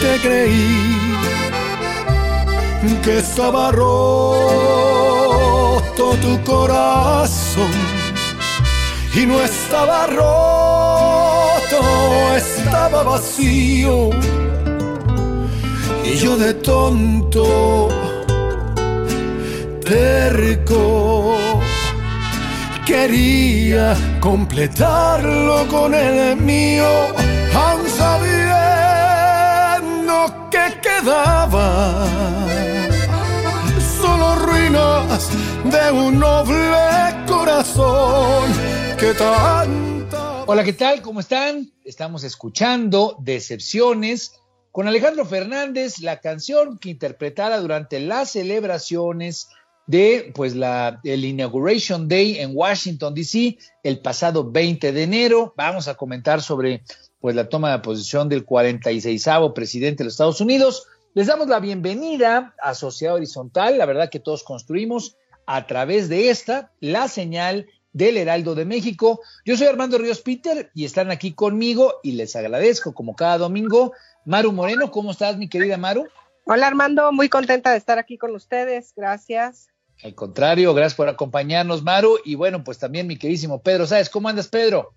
[0.00, 1.00] Te creí
[3.02, 5.00] que estaba roto
[6.22, 7.70] tu corazón
[9.14, 11.80] y no estaba roto,
[12.36, 14.10] estaba vacío.
[16.04, 17.88] Y yo de tonto
[19.84, 21.36] terco
[22.86, 26.88] quería completarlo con el mío,
[35.70, 36.56] de un noble
[37.28, 38.50] corazón
[38.98, 40.44] que tanta...
[40.46, 41.00] Hola, ¿qué tal?
[41.00, 41.70] ¿Cómo están?
[41.84, 44.40] Estamos escuchando Decepciones
[44.72, 49.48] con Alejandro Fernández, la canción que interpretara durante las celebraciones
[49.86, 50.54] de pues
[51.04, 55.54] el Inauguration Day en Washington DC el pasado 20 de enero.
[55.56, 56.82] Vamos a comentar sobre
[57.20, 59.24] pues la toma de posición del 46
[59.54, 60.88] presidente de los Estados Unidos.
[61.14, 65.16] Les damos la bienvenida a Sociedad Horizontal, la verdad que todos construimos
[65.52, 69.20] a través de esta la señal del Heraldo de México.
[69.44, 73.92] Yo soy Armando Ríos Peter y están aquí conmigo y les agradezco como cada domingo.
[74.24, 76.06] Maru Moreno, ¿cómo estás mi querida Maru?
[76.44, 79.70] Hola Armando, muy contenta de estar aquí con ustedes, gracias.
[80.04, 84.28] Al contrario, gracias por acompañarnos Maru y bueno, pues también mi queridísimo Pedro, ¿sabes cómo
[84.28, 84.94] andas Pedro?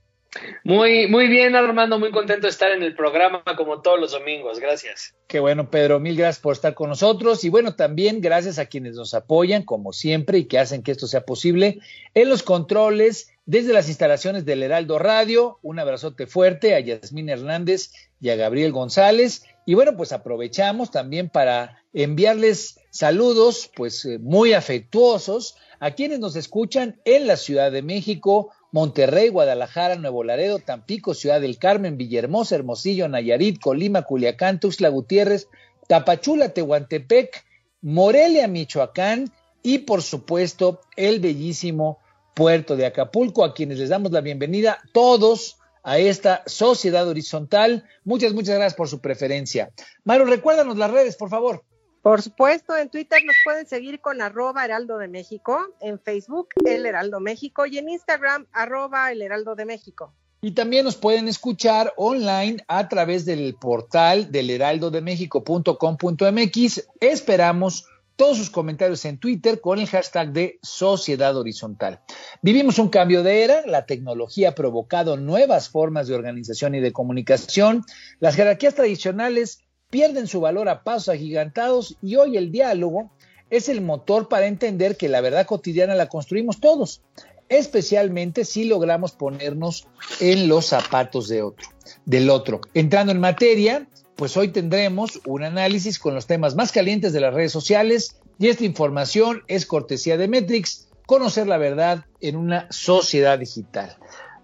[0.63, 4.59] Muy, muy bien, Armando, muy contento de estar en el programa como todos los domingos.
[4.59, 5.13] Gracias.
[5.27, 8.95] Qué bueno, Pedro, mil gracias por estar con nosotros y bueno, también gracias a quienes
[8.95, 11.79] nos apoyan, como siempre, y que hacen que esto sea posible
[12.13, 15.59] en los controles desde las instalaciones del Heraldo Radio.
[15.61, 19.43] Un abrazote fuerte a Yasmín Hernández y a Gabriel González.
[19.65, 26.35] Y bueno, pues aprovechamos también para enviarles saludos, pues eh, muy afectuosos a quienes nos
[26.35, 32.55] escuchan en la Ciudad de México, Monterrey, Guadalajara, Nuevo Laredo, Tampico, Ciudad del Carmen, Villahermosa,
[32.55, 35.47] Hermosillo, Nayarit, Colima, Culiacán, Tuxtla Gutiérrez,
[35.87, 37.45] Tapachula, Tehuantepec,
[37.81, 41.99] Morelia, Michoacán y por supuesto el bellísimo
[42.33, 47.87] puerto de Acapulco, a quienes les damos la bienvenida todos a esta sociedad horizontal.
[48.03, 49.71] Muchas, muchas gracias por su preferencia.
[50.03, 51.63] Maru, recuérdanos las redes, por favor.
[52.03, 56.85] Por supuesto, en Twitter nos pueden seguir con arroba Heraldo de México, en Facebook El
[56.85, 60.13] Heraldo México y en Instagram arroba El Heraldo de México.
[60.41, 66.89] Y también nos pueden escuchar online a través del portal del heraldodemexico.com.mx.
[66.99, 67.87] Esperamos
[68.17, 72.01] todos sus comentarios en Twitter con el hashtag de Sociedad Horizontal.
[72.41, 76.91] Vivimos un cambio de era, la tecnología ha provocado nuevas formas de organización y de
[76.91, 77.85] comunicación,
[78.19, 83.11] las jerarquías tradicionales pierden su valor a pasos agigantados y hoy el diálogo
[83.51, 87.03] es el motor para entender que la verdad cotidiana la construimos todos,
[87.47, 89.85] especialmente si logramos ponernos
[90.19, 91.67] en los zapatos de otro,
[92.05, 92.59] del otro.
[92.73, 97.35] Entrando en materia, pues hoy tendremos un análisis con los temas más calientes de las
[97.35, 103.37] redes sociales y esta información es cortesía de Metrix, conocer la verdad en una sociedad
[103.37, 103.95] digital.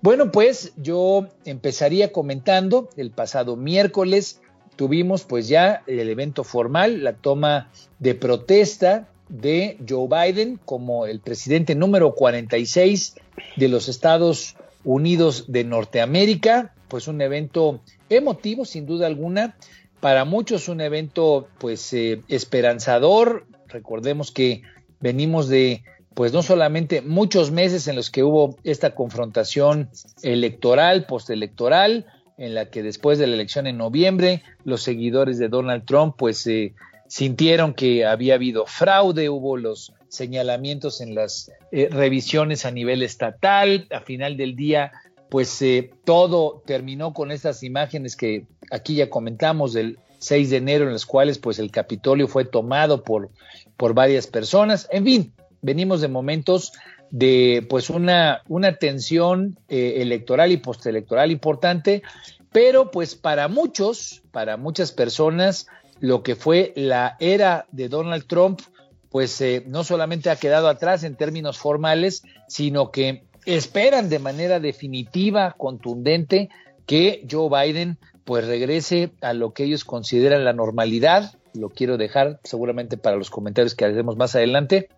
[0.04, 4.42] Bueno, pues yo empezaría comentando el pasado miércoles
[4.80, 11.20] tuvimos pues ya el evento formal, la toma de protesta de Joe Biden como el
[11.20, 13.16] presidente número 46
[13.58, 14.56] de los Estados
[14.86, 19.58] Unidos de Norteamérica, pues un evento emotivo sin duda alguna,
[20.00, 24.62] para muchos un evento pues eh, esperanzador, recordemos que
[25.02, 25.84] venimos de
[26.14, 29.90] pues no solamente muchos meses en los que hubo esta confrontación
[30.22, 32.06] electoral, postelectoral,
[32.40, 36.48] en la que después de la elección en noviembre los seguidores de Donald Trump pues
[36.48, 36.74] eh,
[37.08, 43.88] sintieron que había habido fraude, hubo los señalamientos en las eh, revisiones a nivel estatal.
[43.92, 44.92] A final del día,
[45.30, 50.86] pues eh, todo terminó con estas imágenes que aquí ya comentamos del 6 de enero,
[50.86, 53.30] en las cuales pues el Capitolio fue tomado por,
[53.78, 54.88] por varias personas.
[54.92, 56.74] En fin, venimos de momentos
[57.12, 62.04] de pues una, una tensión eh, electoral y postelectoral importante,
[62.52, 65.68] pero pues para muchos, para muchas personas,
[66.00, 68.62] lo que fue la era de Donald Trump,
[69.10, 74.60] pues eh, no solamente ha quedado atrás en términos formales, sino que esperan de manera
[74.60, 76.50] definitiva, contundente,
[76.86, 81.34] que Joe Biden pues regrese a lo que ellos consideran la normalidad.
[81.54, 84.90] Lo quiero dejar seguramente para los comentarios que haremos más adelante.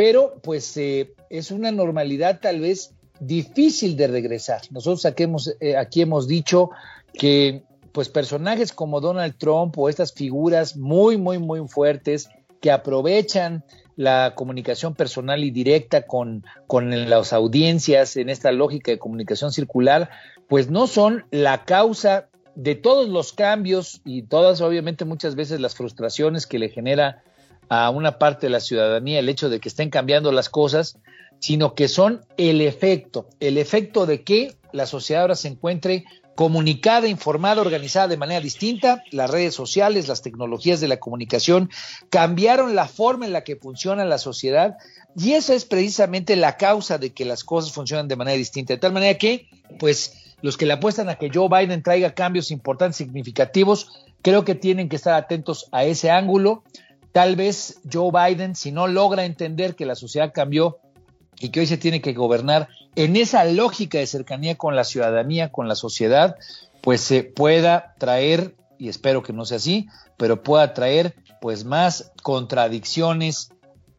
[0.00, 4.62] Pero pues eh, es una normalidad tal vez difícil de regresar.
[4.70, 6.70] Nosotros aquí hemos, eh, aquí hemos dicho
[7.12, 12.30] que pues personajes como Donald Trump o estas figuras muy, muy, muy fuertes
[12.62, 13.62] que aprovechan
[13.94, 20.08] la comunicación personal y directa con, con las audiencias en esta lógica de comunicación circular,
[20.48, 25.74] pues no son la causa de todos los cambios y todas, obviamente, muchas veces las
[25.74, 27.22] frustraciones que le genera
[27.70, 30.98] a una parte de la ciudadanía el hecho de que estén cambiando las cosas,
[31.38, 37.06] sino que son el efecto, el efecto de que la sociedad ahora se encuentre comunicada,
[37.06, 39.02] informada, organizada de manera distinta.
[39.10, 41.70] Las redes sociales, las tecnologías de la comunicación
[42.08, 44.76] cambiaron la forma en la que funciona la sociedad
[45.16, 48.74] y esa es precisamente la causa de que las cosas funcionan de manera distinta.
[48.74, 52.50] De tal manera que, pues, los que le apuestan a que Joe Biden traiga cambios
[52.50, 56.64] importantes, significativos, creo que tienen que estar atentos a ese ángulo.
[57.12, 60.78] Tal vez Joe Biden, si no logra entender que la sociedad cambió
[61.38, 65.50] y que hoy se tiene que gobernar en esa lógica de cercanía con la ciudadanía,
[65.50, 66.36] con la sociedad,
[66.82, 72.12] pues se pueda traer, y espero que no sea así, pero pueda traer pues más
[72.22, 73.50] contradicciones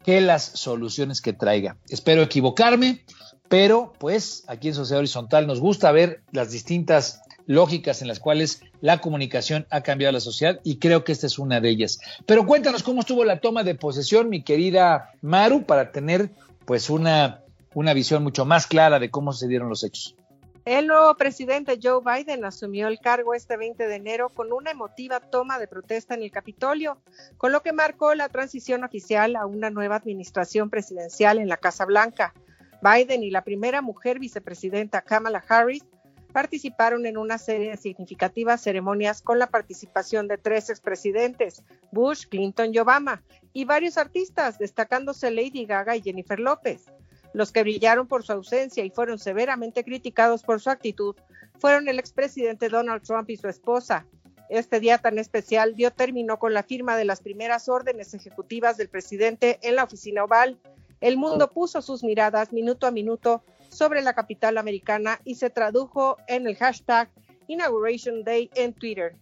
[0.03, 1.77] que las soluciones que traiga.
[1.89, 3.05] Espero equivocarme,
[3.49, 7.21] pero pues aquí en Sociedad Horizontal nos gusta ver las distintas
[7.51, 11.37] lógicas en las cuales la comunicación ha cambiado la sociedad y creo que esta es
[11.37, 11.99] una de ellas.
[12.25, 16.31] Pero cuéntanos cómo estuvo la toma de posesión, mi querida Maru, para tener
[16.65, 17.41] pues una,
[17.73, 20.15] una visión mucho más clara de cómo se dieron los hechos.
[20.63, 25.19] El nuevo presidente Joe Biden asumió el cargo este 20 de enero con una emotiva
[25.19, 27.01] toma de protesta en el Capitolio,
[27.37, 31.85] con lo que marcó la transición oficial a una nueva administración presidencial en la Casa
[31.85, 32.33] Blanca.
[32.81, 35.83] Biden y la primera mujer vicepresidenta Kamala Harris
[36.31, 42.73] participaron en una serie de significativas ceremonias con la participación de tres expresidentes, Bush, Clinton
[42.73, 43.23] y Obama,
[43.53, 46.85] y varios artistas, destacándose Lady Gaga y Jennifer López.
[47.33, 51.15] Los que brillaron por su ausencia y fueron severamente criticados por su actitud
[51.59, 54.05] fueron el expresidente Donald Trump y su esposa.
[54.49, 58.89] Este día tan especial dio término con la firma de las primeras órdenes ejecutivas del
[58.89, 60.59] presidente en la oficina oval.
[60.99, 63.43] El mundo puso sus miradas minuto a minuto
[63.81, 67.09] sobre la capital americana y se tradujo en el hashtag
[67.47, 69.15] Inauguration Day en Twitter.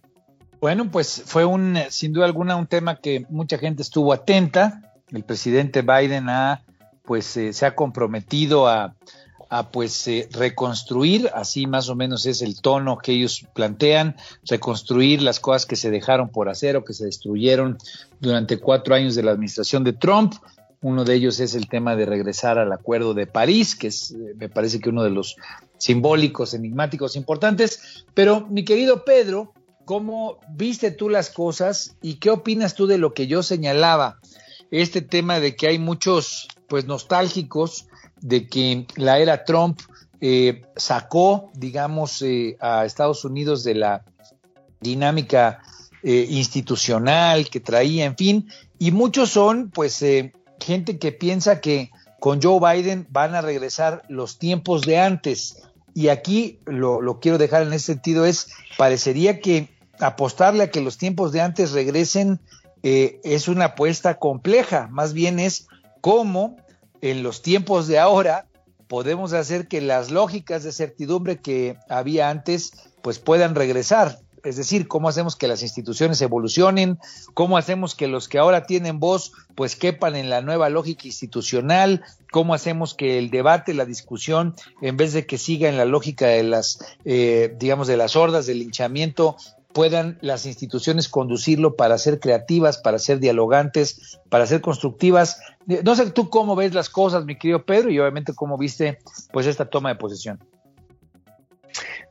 [0.60, 4.82] Bueno, pues fue un, sin duda alguna, un tema que mucha gente estuvo atenta.
[5.14, 6.62] El presidente Biden ha,
[7.04, 8.96] pues, eh, se ha comprometido a,
[9.50, 15.22] a pues eh, reconstruir, así más o menos es el tono que ellos plantean, reconstruir
[15.22, 17.78] las cosas que se dejaron por hacer o que se destruyeron
[18.20, 20.34] durante cuatro años de la administración de Trump.
[20.82, 24.34] Uno de ellos es el tema de regresar al Acuerdo de París, que es, eh,
[24.38, 25.36] me parece que uno de los
[25.78, 28.06] simbólicos, enigmáticos, importantes.
[28.14, 29.54] Pero, mi querido Pedro,
[29.90, 34.20] ¿Cómo viste tú las cosas y qué opinas tú de lo que yo señalaba?
[34.70, 37.88] Este tema de que hay muchos, pues, nostálgicos
[38.22, 39.80] de que la era Trump
[40.22, 44.06] eh, sacó, digamos, eh, a Estados Unidos de la
[44.80, 45.64] dinámica
[46.04, 50.06] eh, institucional que traía, en fin, y muchos son, pues,
[50.60, 55.64] gente que piensa que con Joe Biden van a regresar los tiempos de antes.
[55.94, 60.98] Y aquí lo, quiero dejar en ese sentido, es, parecería que apostarle a que los
[60.98, 62.40] tiempos de antes regresen
[62.84, 65.68] eh, es una apuesta compleja, más bien es
[66.00, 66.56] cómo
[67.02, 68.46] en los tiempos de ahora
[68.88, 74.20] podemos hacer que las lógicas de certidumbre que había antes pues puedan regresar.
[74.44, 77.00] Es decir, cómo hacemos que las instituciones evolucionen,
[77.34, 82.04] cómo hacemos que los que ahora tienen voz pues quepan en la nueva lógica institucional,
[82.32, 86.28] cómo hacemos que el debate, la discusión, en vez de que siga en la lógica
[86.28, 89.36] de las, eh, digamos, de las hordas, del linchamiento,
[89.74, 95.40] puedan las instituciones conducirlo para ser creativas, para ser dialogantes, para ser constructivas.
[95.84, 99.00] No sé tú cómo ves las cosas, mi querido Pedro, y obviamente cómo viste
[99.32, 100.40] pues esta toma de posesión.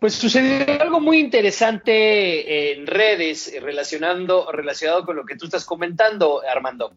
[0.01, 6.41] Pues sucedió algo muy interesante en redes relacionando, relacionado con lo que tú estás comentando,
[6.49, 6.95] Armando,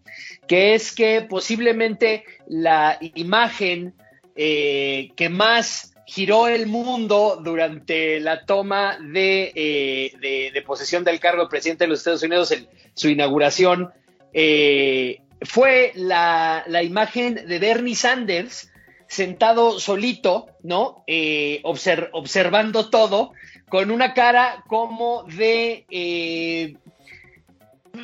[0.48, 3.96] que es que posiblemente la imagen
[4.36, 11.50] eh, que más giró el mundo durante la toma de, eh, posesión del cargo de
[11.50, 13.92] presidente de los Estados Unidos, en su inauguración,
[14.32, 18.71] eh, fue la imagen de Bernie Sanders
[19.12, 21.04] sentado solito, ¿no?
[21.06, 23.34] Eh, observando todo,
[23.68, 26.76] con una cara como de, eh,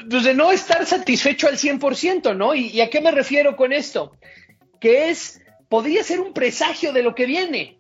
[0.10, 2.54] pues de no estar satisfecho al 100%, ¿no?
[2.54, 4.18] ¿Y, a qué me refiero con esto?
[4.82, 7.78] Que es, podría ser un presagio de lo que viene,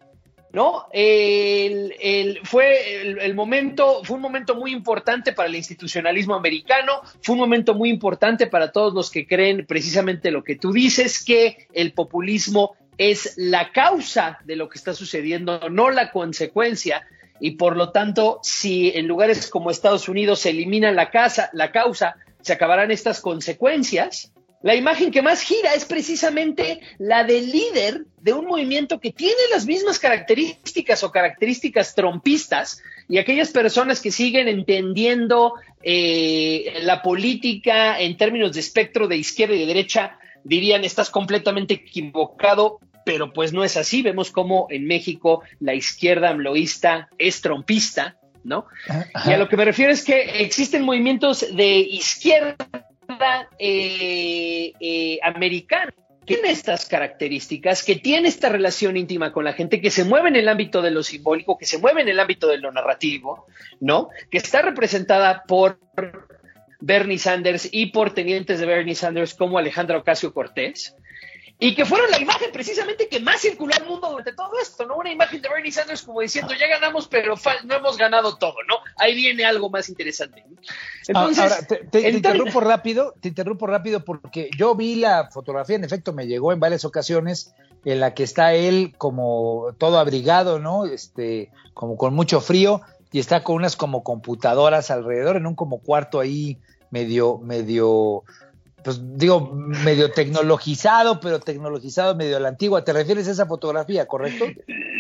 [0.53, 0.86] ¿no?
[0.93, 7.39] El, fue el, momento, fue un momento muy importante para el institucionalismo americano, fue un
[7.39, 11.91] momento muy importante para todos los que creen precisamente lo que tú dices, que el
[11.91, 17.08] populismo es la causa de lo que está sucediendo, no la consecuencia.
[17.39, 21.72] Y por lo tanto, si en lugares como Estados Unidos se elimina la, casa, la
[21.72, 24.32] causa, se acabarán estas consecuencias.
[24.63, 29.36] La imagen que más gira es precisamente la del líder de un movimiento que tiene
[29.51, 38.00] las mismas características o características trompistas y aquellas personas que siguen entendiendo eh, la política
[38.00, 43.54] en términos de espectro de izquierda y de derecha dirían estás completamente equivocado, pero pues
[43.54, 44.01] no es así.
[44.01, 48.66] Vemos cómo en México la izquierda amloísta es trompista, ¿no?
[49.25, 52.58] Y a lo que me refiero es que existen movimientos de izquierda
[53.60, 55.94] eh, eh, americana
[56.27, 60.27] que tiene estas características, que tiene esta relación íntima con la gente, que se mueve
[60.27, 63.46] en el ámbito de lo simbólico, que se mueve en el ámbito de lo narrativo,
[63.80, 64.10] ¿no?
[64.30, 65.80] Que está representada por
[66.79, 70.96] Bernie Sanders y por tenientes de Bernie Sanders como Alejandra Ocasio Cortés,
[71.60, 74.98] y que fueron la imagen precisamente que más circuló al mundo durante todo esto, ¿no?
[74.98, 77.34] Una imagen de Bernie Sanders como diciendo, ya ganamos, pero
[77.65, 78.75] no hemos ganado todo, ¿no?
[78.98, 80.43] Ahí viene algo más interesante.
[81.07, 86.13] Entonces, Ahora, te, interrumpo rápido, te interrumpo rápido porque yo vi la fotografía, en efecto
[86.13, 87.55] me llegó en varias ocasiones,
[87.86, 90.86] en la que está él como todo abrigado, ¿no?
[90.86, 95.79] Este, como con mucho frío, y está con unas como computadoras alrededor, en un como
[95.79, 96.57] cuarto ahí
[96.89, 98.23] medio, medio,
[98.83, 102.83] pues digo, medio tecnologizado, pero tecnologizado medio a la antigua.
[102.83, 104.45] ¿Te refieres a esa fotografía, correcto?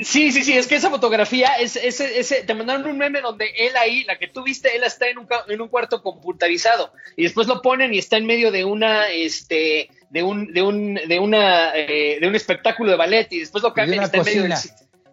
[0.01, 3.75] Sí, sí, sí, es que esa fotografía, es, ese, te mandaron un meme donde él
[3.75, 7.47] ahí, la que tú viste, él está en un, en un cuarto computarizado y después
[7.47, 11.75] lo ponen y está en medio de una, este, de un, de un, de una,
[11.75, 14.55] eh, de un espectáculo de ballet y después lo cambian y está en medio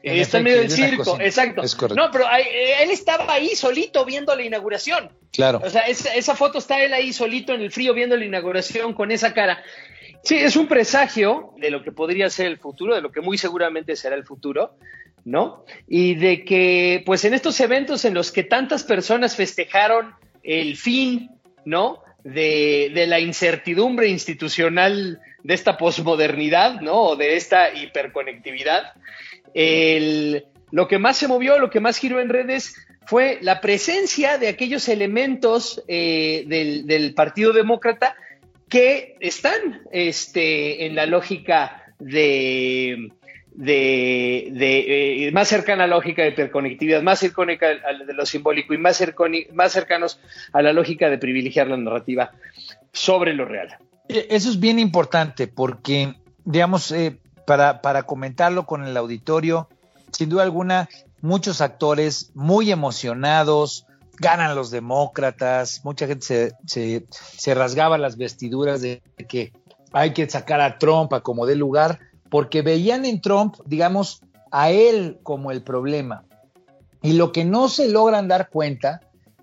[0.05, 1.63] está en medio del circo, exacto.
[1.95, 5.11] No, pero eh, él estaba ahí solito viendo la inauguración.
[5.33, 5.61] Claro.
[5.65, 9.11] O sea, esa, foto está él ahí solito en el frío viendo la inauguración con
[9.11, 9.63] esa cara.
[10.23, 13.39] Sí, es un presagio de lo que podría ser el futuro, de lo que muy
[13.39, 14.77] seguramente será el futuro,
[15.25, 15.65] ¿no?
[15.89, 21.31] Y de que, pues en estos eventos en los que tantas personas festejaron el fin,
[21.65, 22.03] ¿no?
[22.23, 27.03] De, de la incertidumbre institucional de esta posmodernidad, ¿no?
[27.03, 28.95] O de esta hiperconectividad,
[29.55, 32.75] lo que más se movió, lo que más giró en redes
[33.07, 38.17] fue la presencia de aquellos elementos eh, del, Partido Demócrata
[38.69, 43.11] que están este, en la lógica de,
[43.67, 49.03] eh, más cercana a la lógica de hiperconectividad, más cercana de lo simbólico y más,
[49.53, 50.19] más cercanos
[50.53, 52.33] a la lógica de privilegiar la narrativa
[52.93, 53.77] sobre lo real.
[54.09, 59.69] E, eso es bien importante porque, digamos, eh, para, para comentarlo con el auditorio.
[60.13, 60.89] Sin duda alguna,
[61.21, 63.87] muchos actores muy emocionados,
[64.19, 69.53] ganan los demócratas, mucha gente se, se, rasgaba las vestiduras de que
[69.93, 74.71] hay que sacar a Trump a como dé lugar, porque veían en Trump, digamos, a
[74.71, 76.25] él como el problema.
[77.03, 79.01] Y lo que no se logran dar cuenta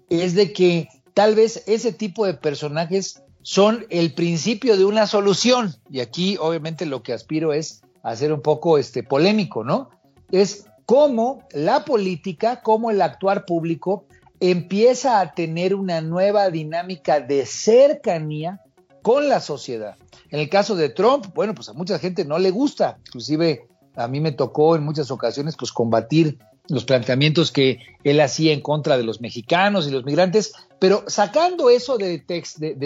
[0.10, 5.75] es de que tal vez ese tipo de personajes son el principio de una solución.
[5.89, 9.89] Y aquí obviamente lo que aspiro es a ser un poco este, polémico, ¿no?
[10.31, 14.05] Es cómo la política, cómo el actuar público
[14.39, 18.62] empieza a tener una nueva dinámica de cercanía
[19.01, 19.96] con la sociedad.
[20.29, 24.08] En el caso de Trump, bueno, pues a mucha gente no le gusta, inclusive a
[24.08, 28.98] mí me tocó en muchas ocasiones pues combatir los planteamientos que él hacía en contra
[28.98, 32.20] de los mexicanos y los migrantes, pero sacando eso de,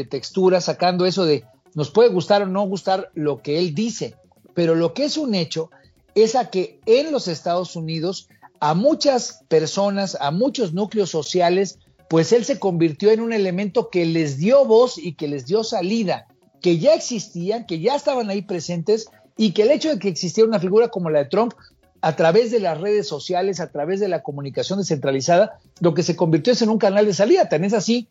[0.10, 1.44] textura, sacando eso de
[1.76, 4.16] nos puede gustar o no gustar lo que él dice,
[4.56, 5.70] pero lo que es un hecho
[6.16, 8.28] es a que en los Estados Unidos
[8.60, 11.78] a muchas personas, a muchos núcleos sociales,
[12.10, 15.64] pues él se convirtió en un elemento que les dio voz y que les dio
[15.64, 16.26] salida,
[16.62, 19.08] que ya existían, que ya estaban ahí presentes
[19.38, 21.54] y que el hecho de que existiera una figura como la de Trump,
[22.02, 26.16] a través de las redes sociales, a través de la comunicación descentralizada, lo que se
[26.16, 27.50] convirtió es en un canal de salida.
[27.50, 28.08] Tan es así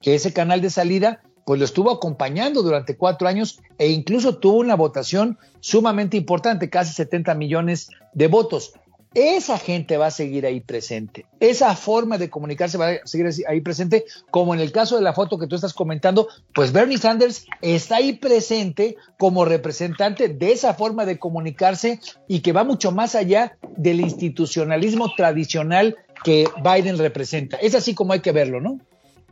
[0.00, 4.58] que ese canal de salida pues lo estuvo acompañando durante cuatro años e incluso tuvo
[4.58, 8.74] una votación sumamente importante, casi 70 millones de votos.
[9.14, 11.26] Esa gente va a seguir ahí presente.
[11.38, 15.12] Esa forma de comunicarse va a seguir ahí presente, como en el caso de la
[15.12, 20.72] foto que tú estás comentando, pues Bernie Sanders está ahí presente como representante de esa
[20.72, 27.58] forma de comunicarse y que va mucho más allá del institucionalismo tradicional que Biden representa.
[27.58, 28.80] Es así como hay que verlo, ¿no?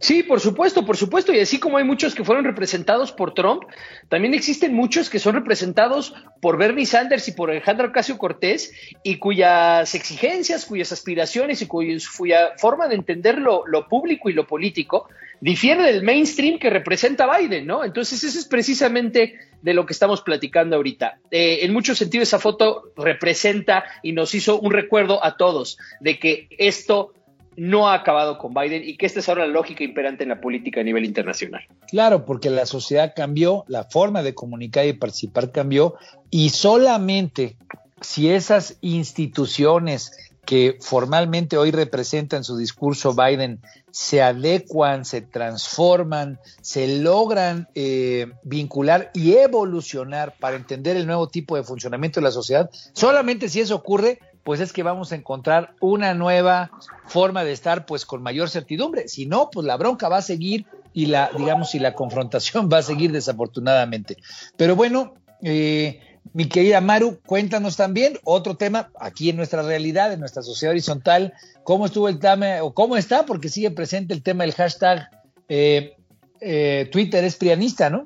[0.00, 1.30] Sí, por supuesto, por supuesto.
[1.32, 3.64] Y así como hay muchos que fueron representados por Trump,
[4.08, 9.16] también existen muchos que son representados por Bernie Sanders y por Alejandro Ocasio Cortés y
[9.16, 15.06] cuyas exigencias, cuyas aspiraciones y cuya forma de entender lo, público y lo político
[15.42, 17.84] difiere del mainstream que representa Biden, ¿no?
[17.84, 21.18] Entonces, eso es precisamente de lo que estamos platicando ahorita.
[21.30, 26.18] Eh, en muchos sentidos, esa foto representa y nos hizo un recuerdo a todos de
[26.18, 27.12] que esto
[27.60, 30.40] no ha acabado con Biden y que esta es ahora la lógica imperante en la
[30.40, 31.60] política a nivel internacional.
[31.88, 35.96] Claro, porque la sociedad cambió, la forma de comunicar y participar cambió
[36.30, 37.58] y solamente
[38.00, 40.12] si esas instituciones
[40.46, 49.10] que formalmente hoy representan su discurso Biden se adecuan, se transforman, se logran eh, vincular
[49.12, 53.74] y evolucionar para entender el nuevo tipo de funcionamiento de la sociedad, solamente si eso
[53.74, 56.70] ocurre, pues es que vamos a encontrar una nueva
[57.06, 59.08] forma de estar pues con mayor certidumbre.
[59.08, 62.78] Si no, pues la bronca va a seguir y la, digamos, y la confrontación va
[62.78, 64.16] a seguir desafortunadamente.
[64.56, 66.00] Pero bueno, eh,
[66.32, 71.32] mi querida Maru, cuéntanos también otro tema aquí en nuestra realidad, en nuestra sociedad horizontal,
[71.64, 75.08] cómo estuvo el tema, o cómo está, porque sigue presente el tema del hashtag
[75.48, 75.96] eh,
[76.40, 78.04] eh, Twitter es prianista, ¿no?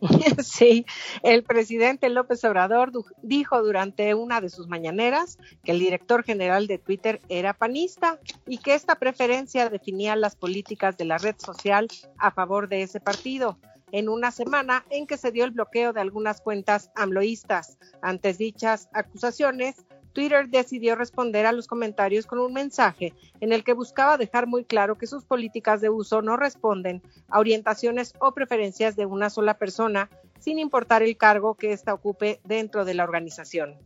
[0.42, 0.86] Sí,
[1.22, 2.92] el presidente López Obrador
[3.22, 8.58] dijo durante una de sus mañaneras que el director general de Twitter era panista y
[8.58, 11.88] que esta preferencia definía las políticas de la red social
[12.18, 13.58] a favor de ese partido
[13.92, 17.78] en una semana en que se dio el bloqueo de algunas cuentas amloístas.
[18.02, 19.76] Antes dichas acusaciones,
[20.12, 24.64] Twitter decidió responder a los comentarios con un mensaje en el que buscaba dejar muy
[24.64, 29.54] claro que sus políticas de uso no responden a orientaciones o preferencias de una sola
[29.54, 33.76] persona, sin importar el cargo que ésta ocupe dentro de la organización.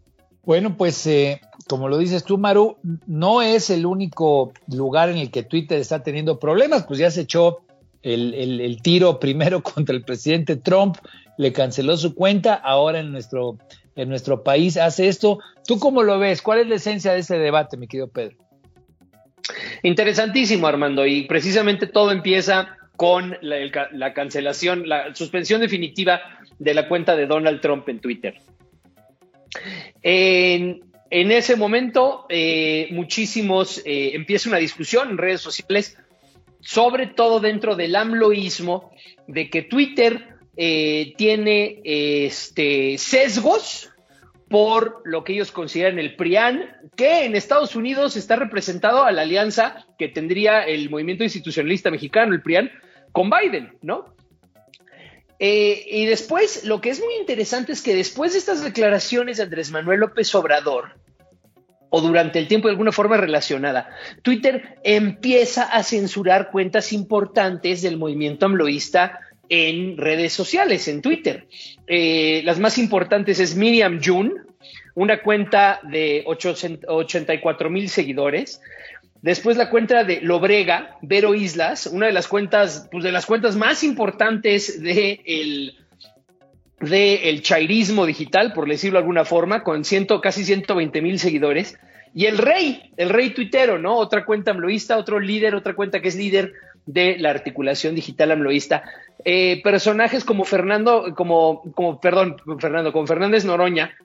[0.45, 5.31] Bueno, pues eh, como lo dices tú, Maru, no es el único lugar en el
[5.31, 7.61] que Twitter está teniendo problemas, pues ya se echó
[8.03, 10.97] el, el tiro primero contra el presidente Trump,
[11.39, 13.59] le canceló su cuenta, ahora en nuestro
[13.97, 15.39] en nuestro país hace esto.
[15.67, 16.43] ¿Tú cómo lo ves?
[16.43, 18.37] ¿Cuál es la esencia de ese debate, mi querido Pedro?
[19.83, 26.21] Interesantísimo, Armando, y precisamente todo empieza con la, cancelación, la suspensión definitiva
[26.59, 28.35] de la cuenta de Donald Trump en Twitter.
[30.03, 30.81] En,
[31.11, 35.99] ese momento, eh, muchísimos, eh, empieza una discusión en redes sociales,
[36.61, 38.93] sobre todo dentro del AMLOísmo,
[39.27, 43.91] de que Twitter eh, tiene este, sesgos
[44.49, 49.23] por lo que ellos consideran el PRIAN, que en Estados Unidos está representado a la
[49.23, 52.71] alianza que tendría el movimiento institucionalista mexicano, el PRIAN,
[53.11, 54.15] con Biden, ¿no?
[55.41, 59.43] Eh, y después, lo que es muy interesante es que después de estas declaraciones de
[59.43, 61.01] Andrés Manuel López Obrador,
[61.91, 63.89] o durante el tiempo de alguna forma relacionada,
[64.23, 71.47] Twitter empieza a censurar cuentas importantes del movimiento amloísta en redes sociales, en Twitter.
[71.87, 74.33] Eh, las más importantes es Miriam June,
[74.95, 78.61] una cuenta de 84 mil seguidores.
[79.23, 83.57] Después la cuenta de Lobrega, Vero Islas, una de las cuentas, pues de las cuentas
[83.57, 85.79] más importantes de el,
[86.81, 91.79] de el chairismo digital, por decirlo de alguna forma, con ciento, casi 120 mil seguidores.
[92.15, 93.97] Y el rey, el rey tuitero, ¿no?
[93.97, 96.53] Otra cuenta amloísta, otro líder, otra cuenta que es líder
[96.87, 98.85] de la articulación digital amloísta.
[99.25, 103.97] Eh, personajes como Fernando, como, como, perdón, Fernando, como Fernández Noroña,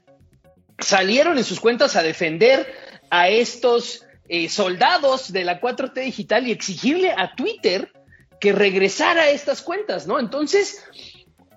[0.80, 2.68] salieron en sus cuentas a defender
[3.10, 7.92] a estos eh, soldados de la 4T digital y exigirle a Twitter
[8.39, 10.20] que regresara a estas cuentas, ¿no?
[10.20, 10.86] Entonces,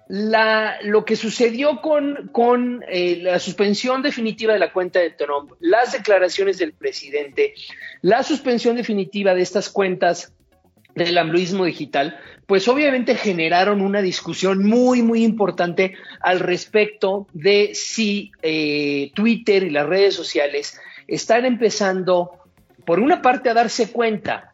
[0.09, 5.53] la, lo que sucedió con, con eh, la suspensión definitiva de la cuenta de Trump,
[5.61, 7.55] las declaraciones del presidente,
[8.01, 10.33] la suspensión definitiva de estas cuentas
[10.95, 18.33] del ambluismo digital, pues obviamente generaron una discusión muy, muy importante al respecto de si
[18.43, 20.79] eh, Twitter y las redes sociales
[21.09, 22.31] están empezando,
[22.85, 24.53] por una parte, a darse cuenta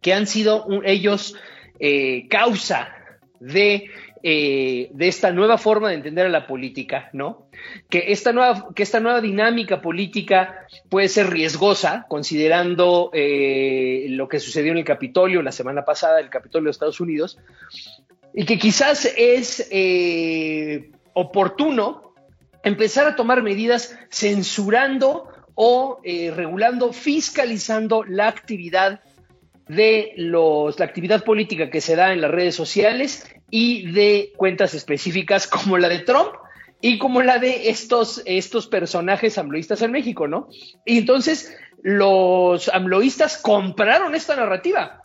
[0.00, 1.34] que han sido ellos
[1.78, 2.94] eh, causa
[3.40, 3.90] de
[4.26, 7.46] eh, de esta nueva forma de entender a la política, ¿no?
[7.90, 14.40] Que esta nueva, que esta nueva dinámica política puede ser riesgosa, considerando eh, lo que
[14.40, 17.38] sucedió en el Capitolio la semana pasada, el Capitolio de Estados Unidos,
[18.32, 22.14] y que quizás es eh, oportuno
[22.62, 29.02] empezar a tomar medidas censurando o regulando, fiscalizando la actividad
[29.68, 34.74] de los, la actividad política que se da en las redes sociales y de cuentas
[34.74, 36.32] específicas como la de Trump
[36.80, 40.48] y como la de estos, estos personajes amloístas en México, ¿no?
[40.84, 45.02] Y entonces los amloístas compraron esta narrativa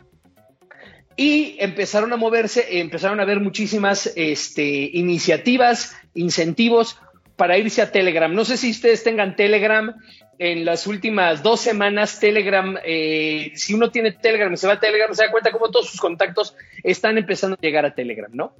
[1.14, 6.98] y empezaron a moverse, empezaron a ver muchísimas este, iniciativas, incentivos
[7.40, 8.30] para irse a Telegram.
[8.34, 9.96] No sé si ustedes tengan Telegram.
[10.38, 14.78] En las últimas dos semanas, Telegram, eh, si uno tiene Telegram y se va a
[14.78, 18.56] Telegram, se da cuenta cómo todos sus contactos están empezando a llegar a Telegram, ¿no?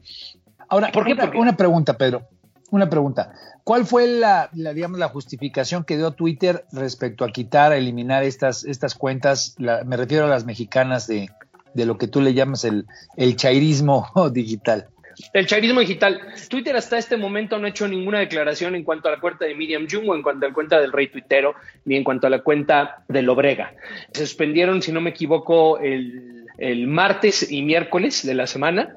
[0.67, 1.13] Ahora, ¿por qué?
[1.13, 2.27] Una, una pregunta, Pedro.
[2.71, 3.35] Una pregunta.
[3.65, 8.65] ¿Cuál fue la, digamos, la justificación que dio Twitter respecto a quitar, a eliminar estas,
[8.65, 9.57] estas cuentas?
[9.59, 11.29] me refiero a las mexicanas de,
[11.75, 12.87] de, lo que tú le llamas el,
[13.19, 14.89] el chairismo digital.
[15.33, 16.21] El chairismo digital.
[16.49, 19.55] Twitter hasta este momento no ha hecho ninguna declaración en cuanto a la cuenta de
[19.55, 21.55] Miriam Jung o en cuanto a la cuenta del rey tuitero,
[21.85, 23.75] ni en cuanto a la cuenta de Lobrega.
[24.13, 28.97] Se suspendieron, si no me equivoco, el, el martes y miércoles de la semana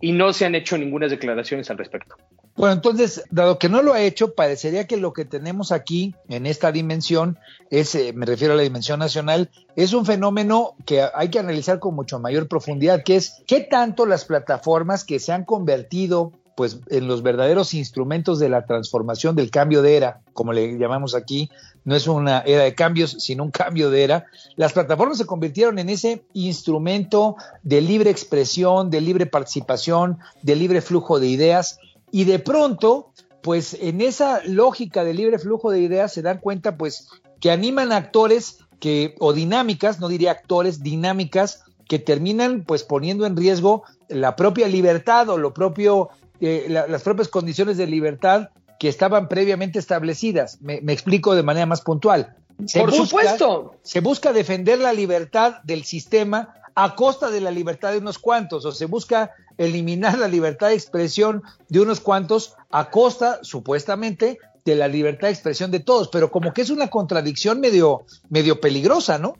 [0.00, 2.16] y no se han hecho ninguna declaraciones al respecto.
[2.58, 6.44] Bueno, entonces, dado que no lo ha hecho, parecería que lo que tenemos aquí en
[6.44, 7.38] esta dimensión
[7.70, 11.78] es, eh, me refiero a la dimensión nacional, es un fenómeno que hay que analizar
[11.78, 16.80] con mucho mayor profundidad, que es qué tanto las plataformas que se han convertido pues
[16.88, 21.48] en los verdaderos instrumentos de la transformación del cambio de era, como le llamamos aquí,
[21.84, 24.26] no es una era de cambios, sino un cambio de era.
[24.56, 30.80] Las plataformas se convirtieron en ese instrumento de libre expresión, de libre participación, de libre
[30.80, 31.78] flujo de ideas
[32.10, 36.76] y de pronto, pues en esa lógica de libre flujo de ideas se dan cuenta,
[36.76, 37.08] pues,
[37.40, 43.36] que animan actores que, o dinámicas, no diría actores, dinámicas, que terminan pues poniendo en
[43.36, 49.28] riesgo la propia libertad o lo propio, eh, las propias condiciones de libertad que estaban
[49.28, 50.60] previamente establecidas.
[50.60, 52.36] Me, explico de manera más puntual.
[52.74, 53.74] Por supuesto.
[53.82, 58.64] Se busca defender la libertad del sistema a costa de la libertad de unos cuantos,
[58.64, 64.76] o se busca eliminar la libertad de expresión de unos cuantos a costa, supuestamente, de
[64.76, 69.18] la libertad de expresión de todos, pero como que es una contradicción medio, medio peligrosa,
[69.18, 69.34] ¿no?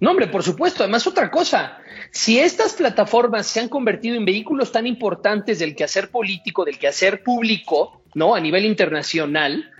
[0.00, 0.82] No, hombre, por supuesto.
[0.82, 1.76] Además, otra cosa,
[2.10, 7.22] si estas plataformas se han convertido en vehículos tan importantes del quehacer político, del quehacer
[7.22, 8.34] público, ¿no?
[8.34, 9.70] A nivel internacional,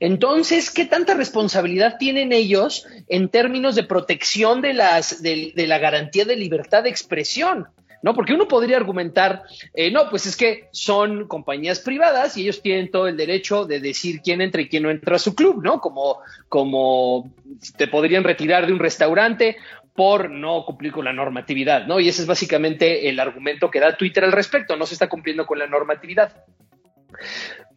[0.00, 6.24] entonces, ¿qué tanta responsabilidad tienen ellos en términos de protección de, las, de, la garantía
[6.24, 7.66] de libertad de expresión?
[8.02, 8.14] ¿no?
[8.14, 12.90] Porque uno podría argumentar, eh, no, pues es que son compañías privadas y ellos tienen
[12.90, 15.80] todo el derecho de decir quién entra y quién no entra a su club, ¿no?
[15.80, 16.18] Como,
[16.50, 17.32] como
[17.78, 19.56] te podrían retirar de un restaurante
[19.94, 22.00] por no cumplir con la normatividad, ¿no?
[22.00, 25.46] Y ese es básicamente el argumento que da Twitter al respecto, no se está cumpliendo
[25.46, 26.44] con la normatividad.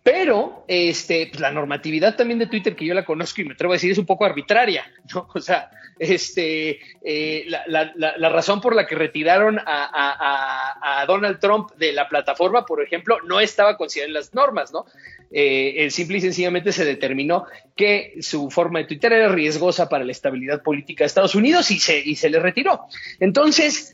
[0.08, 3.74] Pero este, pues, la normatividad también de Twitter, que yo la conozco y me atrevo
[3.74, 5.28] a decir, es un poco arbitraria, ¿no?
[5.36, 5.70] O sea,
[6.00, 12.82] este, eh, la, razón por la que retiraron a, Donald Trump de la plataforma, por
[12.82, 14.86] ejemplo, no estaba considerada en las normas, ¿no?
[15.30, 17.46] Eh, simple y sencillamente se determinó
[17.76, 21.80] que su forma de Twitter era riesgosa para la estabilidad política de Estados Unidos y
[21.80, 22.86] se, y se le retiró.
[23.20, 23.94] Entonces,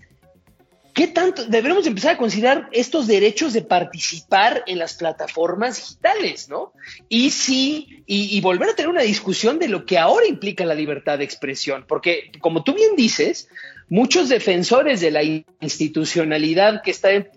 [0.94, 6.74] ¿Qué tanto debemos empezar a considerar estos derechos de participar en las plataformas digitales, no?
[7.10, 11.18] Y sí, y, volver a tener una discusión de lo que ahora implica la libertad
[11.18, 13.50] de expresión, porque como tú bien dices,
[13.90, 16.92] muchos defensores de la institucionalidad que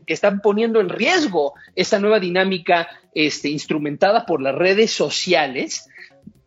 [0.07, 5.89] están poniendo en riesgo esta nueva dinámica este, instrumentada por las redes sociales,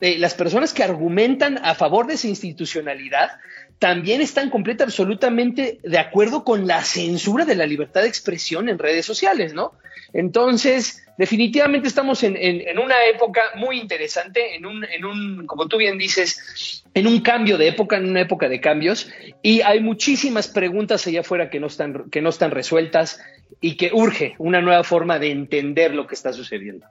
[0.01, 3.31] eh, las personas que argumentan a favor de esa institucionalidad
[3.79, 8.77] también están completa absolutamente de acuerdo con la censura de la libertad de expresión en
[8.77, 9.73] redes sociales, ¿no?
[10.11, 12.35] Entonces, definitivamente estamos en,
[12.77, 17.57] una época muy interesante, en un, en un, como tú bien dices, en un cambio
[17.57, 19.09] de época, en una época de cambios,
[19.41, 23.21] y hay muchísimas preguntas allá afuera que no están, que no están resueltas
[23.61, 26.85] y que urge una nueva forma de entender lo que está sucediendo.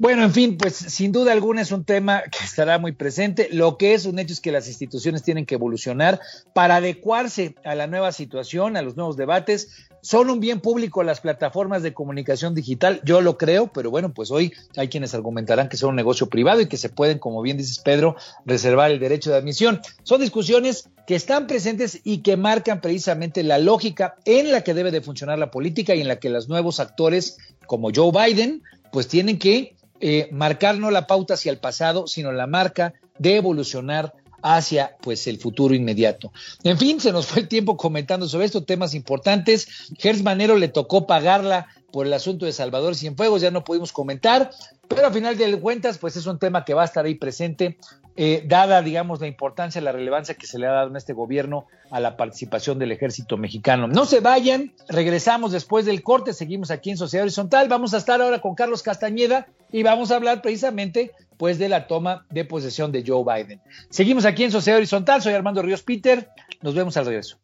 [0.00, 3.50] Bueno, en fin, pues sin duda alguna es un tema que estará muy presente.
[3.52, 6.20] Lo que es un hecho es que las instituciones tienen que evolucionar
[6.54, 9.68] para adecuarse a la nueva situación, a los nuevos debates.
[10.00, 14.30] Son un bien público las plataformas de comunicación digital, yo lo creo, pero bueno, pues
[14.30, 17.58] hoy hay quienes argumentarán que son un negocio privado y que se pueden, como bien
[17.58, 19.82] dices Pedro, reservar el derecho de admisión.
[20.02, 24.92] Son discusiones que están presentes y que marcan precisamente la lógica en la que debe
[24.92, 27.36] de funcionar la política y en la que los nuevos actores
[27.66, 32.32] como Joe Biden, pues tienen que eh, marcar no la pauta hacia el pasado, sino
[32.32, 36.32] la marca de evolucionar hacia pues el futuro inmediato.
[36.62, 39.68] En fin, se nos fue el tiempo comentando sobre estos temas importantes.
[39.98, 44.50] Gers Manero le tocó pagarla por el asunto de Salvador Cienfuegos, ya no pudimos comentar,
[44.88, 47.78] pero a final de cuentas, pues es un tema que va a estar ahí presente,
[48.16, 51.66] eh, dada, digamos, la importancia, la relevancia que se le ha dado en este gobierno
[51.90, 53.88] a la participación del ejército mexicano.
[53.88, 58.20] No se vayan, regresamos después del corte, seguimos aquí en Sociedad Horizontal, vamos a estar
[58.20, 62.92] ahora con Carlos Castañeda y vamos a hablar precisamente pues de la toma de posesión
[62.92, 63.60] de Joe Biden.
[63.88, 66.28] Seguimos aquí en Sociedad Horizontal, soy Armando Ríos Peter,
[66.60, 67.38] nos vemos al regreso.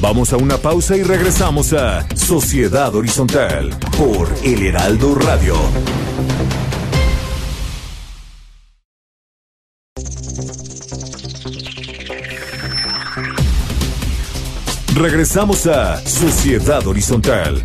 [0.00, 5.56] Vamos a una pausa y regresamos a Sociedad Horizontal por El Heraldo Radio.
[14.98, 17.62] Regresamos a Sociedad Horizontal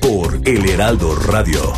[0.00, 1.72] por El Heraldo Radio.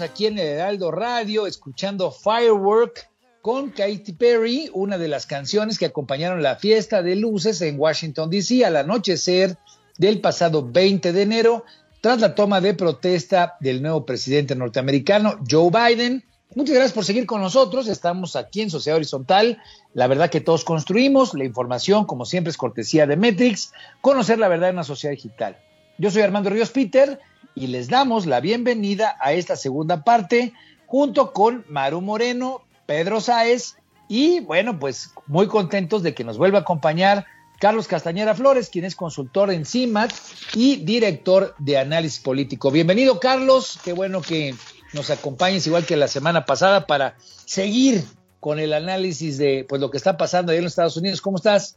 [0.00, 3.08] Aquí en el Heraldo Radio escuchando Firework
[3.42, 8.30] con Katy Perry, una de las canciones que acompañaron la fiesta de luces en Washington,
[8.30, 8.64] D.C.
[8.64, 9.56] al anochecer
[9.98, 11.64] del pasado 20 de enero,
[12.00, 16.24] tras la toma de protesta del nuevo presidente norteamericano, Joe Biden.
[16.54, 17.86] Muchas gracias por seguir con nosotros.
[17.86, 19.58] Estamos aquí en Sociedad Horizontal.
[19.94, 21.34] La verdad que todos construimos.
[21.34, 23.72] La información, como siempre, es cortesía de Metrix.
[24.00, 25.58] Conocer la verdad en una sociedad digital.
[25.96, 27.20] Yo soy Armando Ríos Peter
[27.60, 30.54] y les damos la bienvenida a esta segunda parte
[30.86, 33.76] junto con Maru Moreno, Pedro Sáez
[34.08, 37.26] y bueno, pues muy contentos de que nos vuelva a acompañar
[37.58, 40.10] Carlos Castañera Flores, quien es consultor en CIMAT
[40.54, 42.70] y director de análisis político.
[42.70, 43.78] Bienvenido, Carlos.
[43.84, 44.54] Qué bueno que
[44.94, 48.02] nos acompañes igual que la semana pasada para seguir
[48.40, 51.20] con el análisis de pues lo que está pasando ahí en los Estados Unidos.
[51.20, 51.76] ¿Cómo estás?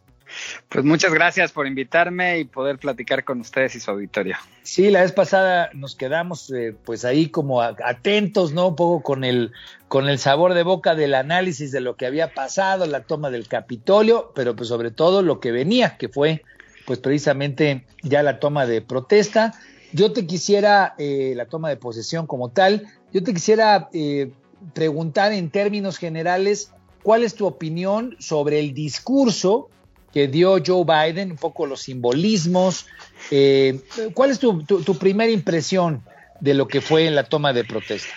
[0.70, 4.38] Pues muchas gracias por invitarme y poder platicar con ustedes y su auditorio.
[4.64, 8.70] Sí, la vez pasada nos quedamos eh, pues ahí como atentos, ¿no?
[8.70, 9.52] Un poco con el,
[9.88, 13.48] con el sabor de boca del análisis de lo que había pasado, la toma del
[13.48, 16.44] Capitolio, pero pues sobre todo lo que venía, que fue
[16.86, 19.54] pues precisamente ya la toma de protesta.
[19.92, 24.32] Yo te quisiera, eh, la toma de posesión como tal, yo te quisiera eh,
[24.74, 26.72] preguntar en términos generales,
[27.04, 29.70] ¿cuál es tu opinión sobre el discurso
[30.14, 32.86] que dio Joe Biden, un poco los simbolismos.
[33.32, 33.80] Eh,
[34.14, 34.64] ¿Cuál es tu,
[35.00, 36.04] primera impresión
[36.40, 38.14] de lo que fue en la toma de protesta?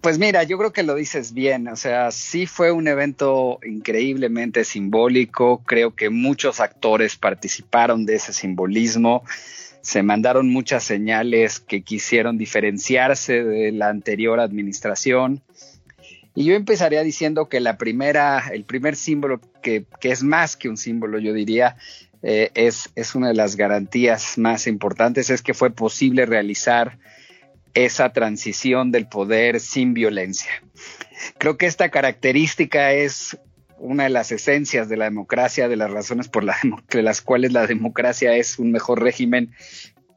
[0.00, 4.64] Pues mira, yo creo que lo dices bien, o sea, sí fue un evento increíblemente
[4.64, 9.24] simbólico, creo que muchos actores participaron de ese simbolismo,
[9.80, 15.42] se mandaron muchas señales que quisieron diferenciarse de la anterior administración.
[16.34, 20.76] Y yo empezaría diciendo que la primera, el primer símbolo que, es más que un
[20.76, 21.76] símbolo, yo diría,
[22.22, 26.98] eh, es, una de las garantías más importantes, es que fue posible realizar
[27.74, 30.50] esa transición del poder sin violencia.
[31.38, 33.38] Creo que esta característica es
[33.78, 38.36] una de las esencias de la democracia, de las razones por las cuales la democracia
[38.36, 39.52] es un mejor régimen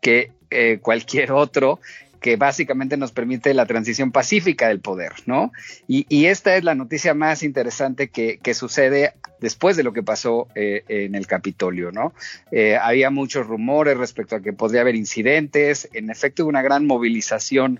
[0.02, 1.80] que eh, cualquier otro
[2.26, 5.52] que básicamente nos permite la transición pacífica del poder, ¿no?
[5.88, 10.84] Y, esta es la noticia más interesante que, sucede después de lo que pasó eh,
[10.88, 12.16] en el Capitolio, ¿no?
[12.50, 17.80] Eh, había muchos rumores respecto a que podría haber incidentes, en efecto una gran movilización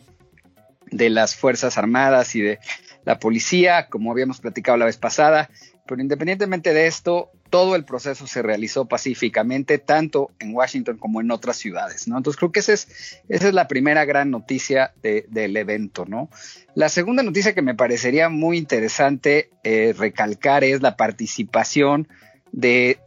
[0.92, 2.60] de las Fuerzas Armadas y de
[3.04, 5.50] la policía, como habíamos platicado la vez pasada,
[5.88, 11.32] pero independientemente de esto, todo el proceso se realizó pacíficamente, tanto en Washington como en
[11.32, 12.18] otras ciudades, ¿no?
[12.18, 16.30] Entonces creo que esa es, esa es la primera gran noticia del evento, ¿no?
[16.74, 22.08] La segunda noticia que me parecería muy interesante eh, recalcar es la participación
[22.52, 23.00] de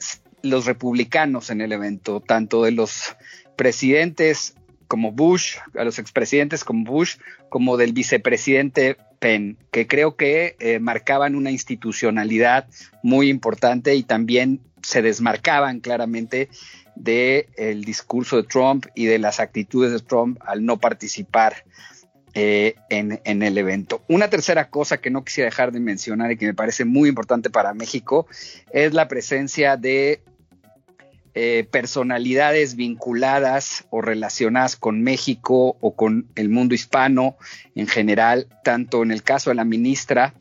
[0.42, 3.16] los republicanos en el evento, tanto de los
[3.56, 4.54] presidentes
[4.88, 7.16] como Bush, a los expresidentes como Bush,
[7.50, 12.66] como del vicepresidente Penn, que creo que eh, marcaban una institucionalidad
[13.02, 16.48] muy importante y también se desmarcaban claramente
[16.94, 21.64] del el discurso de Trump y de las actitudes de Trump al no participar
[22.34, 24.02] eh, en, en, el evento.
[24.08, 27.50] Una tercera cosa que no quisiera dejar de mencionar y que me parece muy importante
[27.50, 28.26] para México
[28.72, 30.22] es la presencia de
[31.40, 37.36] eh, personalidades vinculadas o relacionadas con México o con el mundo hispano
[37.76, 40.34] en general, tanto en el caso de la ministra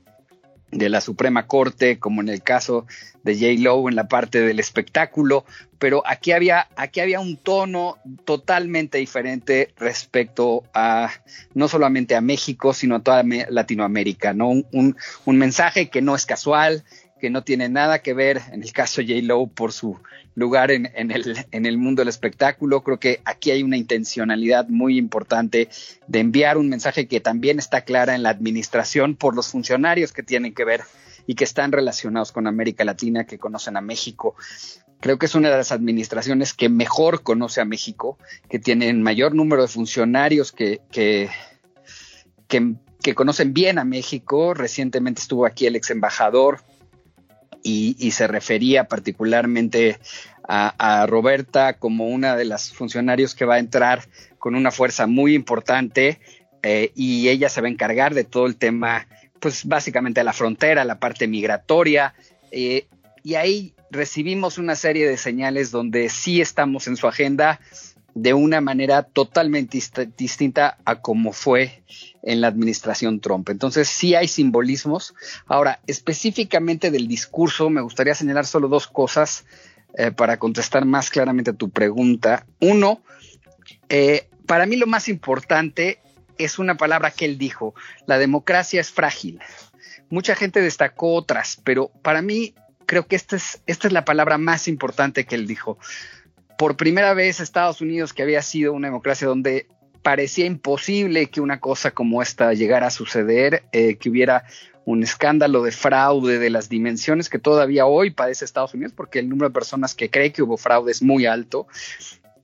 [0.72, 2.88] de la Suprema Corte como en el caso
[3.22, 3.62] de J.
[3.62, 5.46] Lowe en la parte del espectáculo,
[5.78, 11.12] pero aquí había, aquí había un tono totalmente diferente respecto a
[11.54, 14.50] no solamente a México, sino a toda Latinoamérica, ¿no?
[14.50, 16.84] Un, un mensaje que no es casual,
[17.20, 19.22] que no tiene nada que ver en el caso J.
[19.24, 19.98] Lowe por su
[20.36, 22.84] lugar en, el, mundo del espectáculo.
[22.84, 25.70] Creo que aquí hay una intencionalidad muy importante
[26.08, 30.22] de enviar un mensaje que también está clara en la administración por los funcionarios que
[30.22, 30.82] tienen que ver
[31.26, 34.36] y que están relacionados con América Latina, que conocen a México.
[35.00, 39.34] Creo que es una de las administraciones que mejor conoce a México, que tienen mayor
[39.34, 41.30] número de funcionarios que
[43.16, 44.54] conocen bien a México.
[44.54, 46.60] Recientemente estuvo aquí el ex embajador
[47.68, 50.00] y, se refería particularmente
[50.48, 54.08] a, Roberta como una de las funcionarios que va a entrar
[54.40, 56.20] con una fuerza muy importante
[56.64, 59.08] eh, y ella se va a encargar de todo el tema,
[59.40, 62.14] pues básicamente la frontera, la parte migratoria.
[62.52, 62.88] Eh,
[63.24, 67.60] y ahí recibimos una serie de señales donde sí estamos en su agenda
[68.18, 69.80] de una manera totalmente
[70.18, 71.84] distinta a como fue
[72.24, 73.50] en la administración Trump.
[73.50, 75.14] Entonces sí hay simbolismos.
[75.46, 79.46] Ahora, específicamente del discurso, me gustaría señalar solo dos cosas
[79.94, 82.48] eh, para contestar más claramente a tu pregunta.
[82.60, 83.02] Uno,
[83.88, 86.00] eh, para mí lo más importante
[86.40, 87.76] es una palabra que él dijo,
[88.08, 89.40] la democracia es frágil.
[90.10, 92.56] Mucha gente destacó otras, pero para mí
[92.88, 95.78] creo que esta es, esta es la palabra más importante que él dijo
[96.58, 99.68] por primera vez Estados Unidos, que había sido una democracia donde
[100.02, 104.46] parecía imposible que una cosa como esta llegara a suceder, eh, que hubiera
[104.86, 109.28] un escándalo de fraude de las dimensiones que todavía hoy padece Estados Unidos, porque el
[109.28, 111.68] número de personas que cree que hubo fraude es muy alto,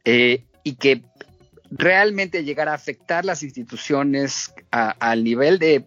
[0.04, 1.04] eh, y que
[1.72, 5.86] realmente llegara a afectar las instituciones al nivel de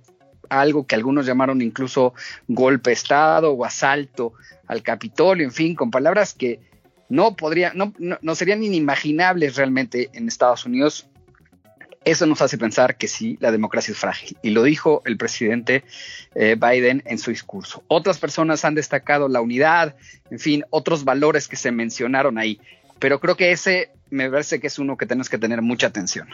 [0.49, 2.15] algo que algunos llamaron incluso
[2.49, 4.33] golpe de Estado o asalto
[4.67, 6.61] al Capitolio, en fin, con palabras que
[7.09, 11.07] no podría, no, no, serían inimaginables realmente en Estados Unidos.
[12.05, 14.37] Eso nos hace pensar que sí, la democracia es frágil.
[14.43, 15.83] Y lo dijo el presidente
[16.35, 17.83] eh, Biden en su discurso.
[17.89, 19.97] Otras personas han destacado la unidad,
[20.31, 22.61] en fin, otros valores que se mencionaron ahí.
[23.01, 26.29] Pero creo que ese me parece que es uno que tenemos que tener mucha atención.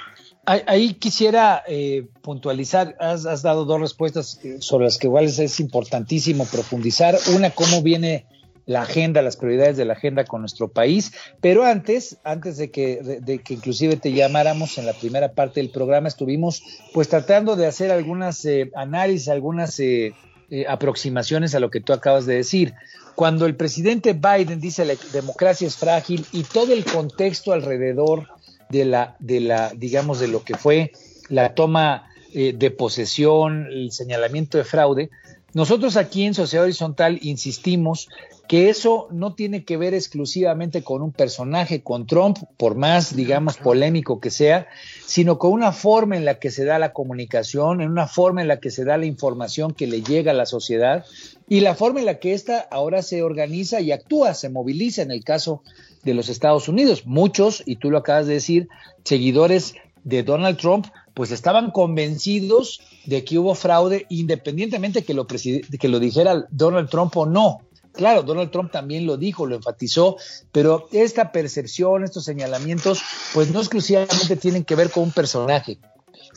[0.45, 6.45] Ahí, quisiera eh, puntualizar, has, has, dado dos respuestas sobre las que igual es importantísimo
[6.47, 7.17] profundizar.
[7.35, 8.27] Una, cómo viene
[8.73, 11.13] la agenda, las prioridades de la agenda con nuestro país.
[11.41, 15.71] Pero antes, antes de que, de, que inclusive te llamáramos en la primera parte del
[15.71, 20.15] programa, estuvimos pues tratando de hacer algunas eh, análisis, algunas eh,
[20.51, 22.75] eh, aproximaciones a lo que tú acabas de decir.
[23.15, 28.29] Cuando el presidente Biden dice la democracia es frágil y todo el contexto alrededor
[28.71, 30.93] de la, de la, digamos, de lo que fue
[31.29, 35.11] la toma de posesión, el señalamiento de fraude,
[35.55, 38.09] nosotros aquí en Sociedad Horizontal insistimos
[38.49, 43.57] que eso no tiene que ver exclusivamente con un personaje, con Trump, por más, digamos,
[43.57, 44.67] polémico que sea,
[45.07, 48.49] sino con una forma en la que se da la comunicación, en una forma en
[48.49, 51.05] la que se da la información que le llega a la sociedad
[51.49, 55.11] y la forma en la que ésta ahora se organiza y actúa, se moviliza en
[55.11, 55.63] el caso
[56.03, 57.07] de los Estados Unidos.
[57.07, 58.69] Muchos, y tú lo acabas de decir,
[59.05, 65.89] seguidores de Donald Trump, pues estaban convencidos de que hubo fraude independientemente que lo, que
[65.89, 67.61] lo dijera Donald Trump o no.
[67.93, 70.17] Claro, Donald Trump también lo dijo, lo enfatizó,
[70.51, 73.03] pero esta percepción, estos señalamientos,
[73.35, 75.79] pues no exclusivamente tienen que ver con un personaje.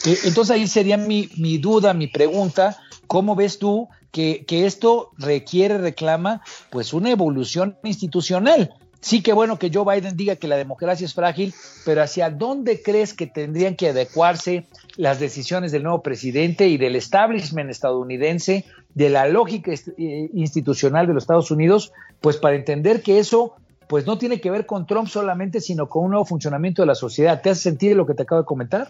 [0.05, 5.77] Eh, entonces ahí sería mi, duda, mi pregunta, ¿cómo ves tú que, que, esto requiere,
[5.77, 8.73] reclama, pues una evolución institucional?
[9.05, 11.53] Sí que bueno que Joe Biden diga que la democracia es frágil,
[11.85, 14.65] pero ¿hacia dónde crees que tendrían que adecuarse
[14.97, 18.65] las decisiones del nuevo presidente y del establishment estadounidense,
[18.95, 23.53] de la lógica eh, institucional de los Estados Unidos, pues para entender que eso
[23.87, 26.95] pues no tiene que ver con Trump solamente, sino con un nuevo funcionamiento de la
[26.95, 27.43] sociedad.
[27.43, 28.87] ¿Te hace sentido lo que te acabo de comentar?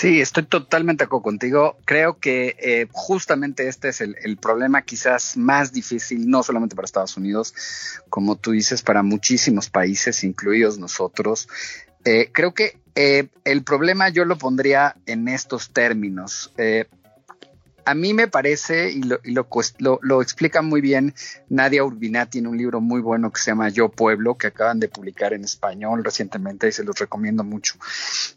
[0.00, 1.76] Sí, estoy totalmente contigo.
[1.84, 6.86] Creo que eh, justamente este es el, el, problema quizás más difícil, no solamente para
[6.86, 7.52] Estados Unidos,
[8.08, 11.48] como tú dices, para muchísimos países, incluidos nosotros,
[12.06, 16.50] Eh, creo que eh, el problema yo lo pondría en estos términos.
[17.90, 19.20] A mí me parece, y, lo,
[20.00, 21.12] lo, explica muy bien
[21.48, 24.86] Nadia Urbinati en un libro muy bueno que se llama Yo Pueblo, que acaban de
[24.86, 27.74] publicar en español recientemente y se los recomiendo mucho.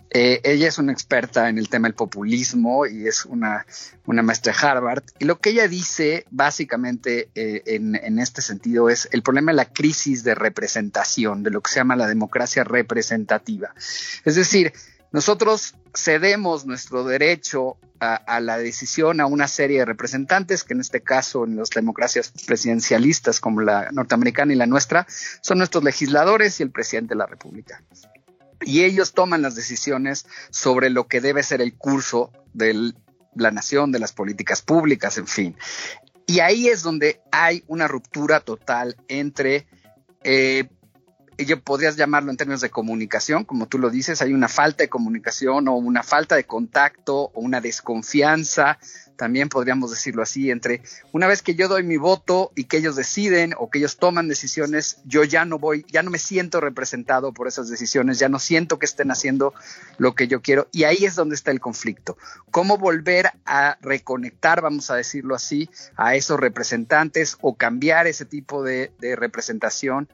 [0.10, 3.68] Eh, ella es una experta en el tema del populismo y es una,
[4.08, 5.04] una maestra de Harvard.
[5.20, 9.58] Y lo que ella dice básicamente eh, en, en este sentido es el problema de
[9.58, 13.76] la crisis de representación, de lo que se llama la democracia representativa.
[14.26, 14.74] Es decir,
[15.14, 21.02] nosotros cedemos nuestro derecho a, la decisión a una serie de representantes, que en este
[21.02, 25.08] caso en las democracias presidencialistas como la norteamericana y la nuestra,
[25.42, 27.82] son nuestros legisladores y el presidente de la República.
[28.66, 32.94] Y ellos toman las decisiones sobre lo que debe ser el curso de
[33.36, 35.56] la nación, de las políticas públicas, en fin.
[36.26, 39.68] Y ahí es donde hay una ruptura total entre
[40.24, 40.68] eh,
[41.64, 45.68] podrías llamarlo en términos de comunicación, como tú lo dices, hay una falta de comunicación
[45.68, 48.78] o una falta de contacto o una desconfianza,
[49.16, 50.82] también podríamos decirlo así, entre
[51.12, 54.28] una vez que yo doy mi voto y que ellos deciden o que ellos toman
[54.28, 58.40] decisiones, yo ya no voy, ya no me siento representado por esas decisiones, ya no
[58.40, 59.54] siento que estén haciendo
[59.98, 62.18] lo que yo quiero y ahí es donde está el conflicto.
[62.52, 68.64] ¿Cómo volver a reconectar, vamos a decirlo así, a esos representantes o cambiar ese tipo
[68.64, 70.10] de, de representación?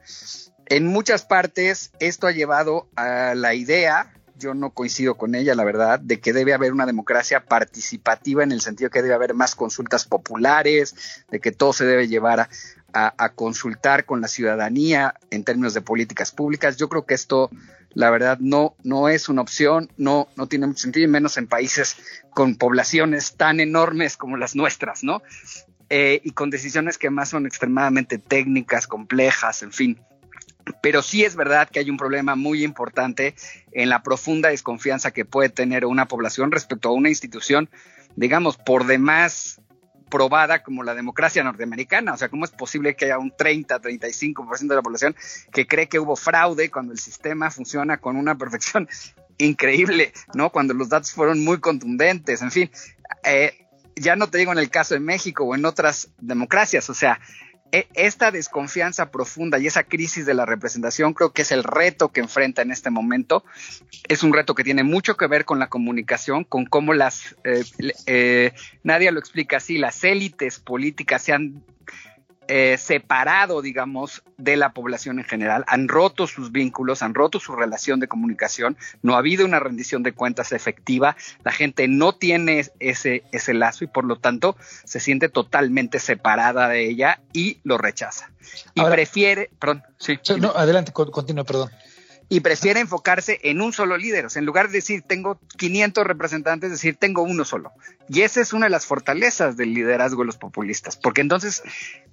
[0.70, 5.64] En muchas partes esto ha llevado a la idea, yo no coincido con ella, la
[5.64, 9.56] verdad, de que debe haber una democracia participativa en el sentido que debe haber más
[9.56, 12.48] consultas populares, de que todo se debe llevar
[12.92, 16.76] a, consultar con la ciudadanía en términos de políticas públicas.
[16.76, 17.50] Yo creo que esto,
[17.94, 21.48] la verdad, no, no es una opción, no, no tiene mucho sentido, y menos en
[21.48, 21.96] países
[22.30, 25.20] con poblaciones tan enormes como las nuestras, ¿no?
[25.88, 30.00] Eh, y con decisiones que más son extremadamente técnicas, complejas, en fin.
[30.82, 33.34] Pero sí es verdad que hay un problema muy importante
[33.72, 37.68] en la profunda desconfianza que puede tener una población respecto a una institución,
[38.16, 39.60] digamos, por demás
[40.10, 42.12] probada como la democracia norteamericana.
[42.12, 45.16] O sea, ¿cómo es posible que haya un 30, 35% de la población
[45.52, 48.88] que cree que hubo fraude cuando el sistema funciona con una perfección
[49.38, 50.50] increíble, ¿no?
[50.50, 52.70] Cuando los datos fueron muy contundentes, en fin.
[53.24, 56.94] Eh, ya no te digo en el caso de México o en otras democracias, o
[56.94, 57.20] sea,
[57.72, 62.20] esta desconfianza profunda y esa crisis de la representación creo que es el reto que
[62.20, 63.44] enfrenta en este momento.
[64.08, 67.64] Es un reto que tiene mucho que ver con la comunicación, con cómo las, eh,
[68.06, 68.52] eh,
[68.82, 71.62] nadie lo explica así, las élites políticas se han
[72.52, 77.54] eh, separado, digamos, de la población en general, han roto sus vínculos, han roto su
[77.54, 82.66] relación de comunicación, no ha habido una rendición de cuentas efectiva, la gente no tiene
[82.80, 87.78] ese, ese lazo y por lo tanto se siente totalmente separada de ella y lo
[87.78, 88.32] rechaza.
[88.74, 90.18] Y prefiere, perdón, sí.
[90.40, 91.70] No, adelante, continúa, perdón
[92.32, 94.24] y prefiere enfocarse en un solo líder.
[94.24, 97.72] O sea, en lugar de decir tengo 500 representantes, decir tengo uno solo.
[98.08, 101.62] Y esa es una de las fortalezas del liderazgo de los populistas, porque entonces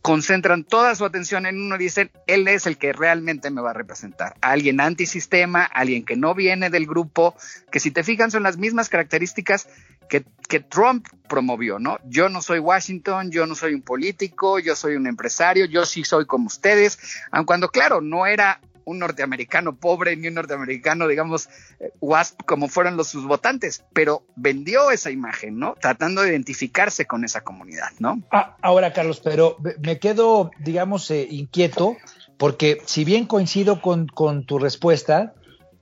[0.01, 3.69] concentran toda su atención en uno y dicen, él es el que realmente me va
[3.69, 4.35] a representar.
[4.41, 7.35] Alguien antisistema, alguien que no viene del grupo,
[7.71, 9.69] que si te fijan son las mismas características
[10.09, 11.99] que, que Trump promovió, ¿no?
[12.05, 16.03] Yo no soy Washington, yo no soy un político, yo soy un empresario, yo sí
[16.03, 16.97] soy como ustedes,
[17.29, 22.69] aun cuando claro, no era un norteamericano pobre ni un norteamericano, digamos, eh, WASP como
[22.69, 25.75] fueron los sus votantes, pero vendió esa imagen, ¿no?
[25.79, 28.21] Tratando de identificarse con esa comunidad, ¿no?
[28.31, 31.97] Ah, ahora, Carlos, pero me quedo, digamos, eh, inquieto,
[32.37, 34.07] porque si bien coincido con,
[34.45, 35.33] tu respuesta,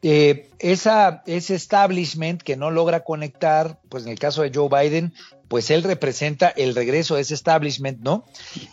[0.01, 5.14] eh, esa, ese establishment que no logra conectar, pues en el caso de Joe Biden,
[5.47, 8.26] pues él representa el regreso de ese establishment, ¿no?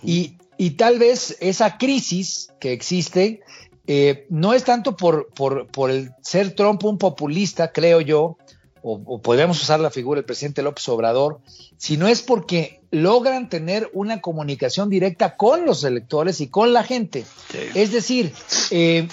[0.03, 3.43] Y, y tal vez esa crisis que existe
[3.87, 8.37] eh, no es tanto por, por, el ser Trump un populista, creo yo,
[8.83, 11.41] o, podríamos usar la figura del presidente López Obrador,
[11.77, 17.25] sino es porque logran tener una comunicación directa con los electores y con la gente.
[17.75, 18.33] Es decir,
[18.71, 19.07] eh,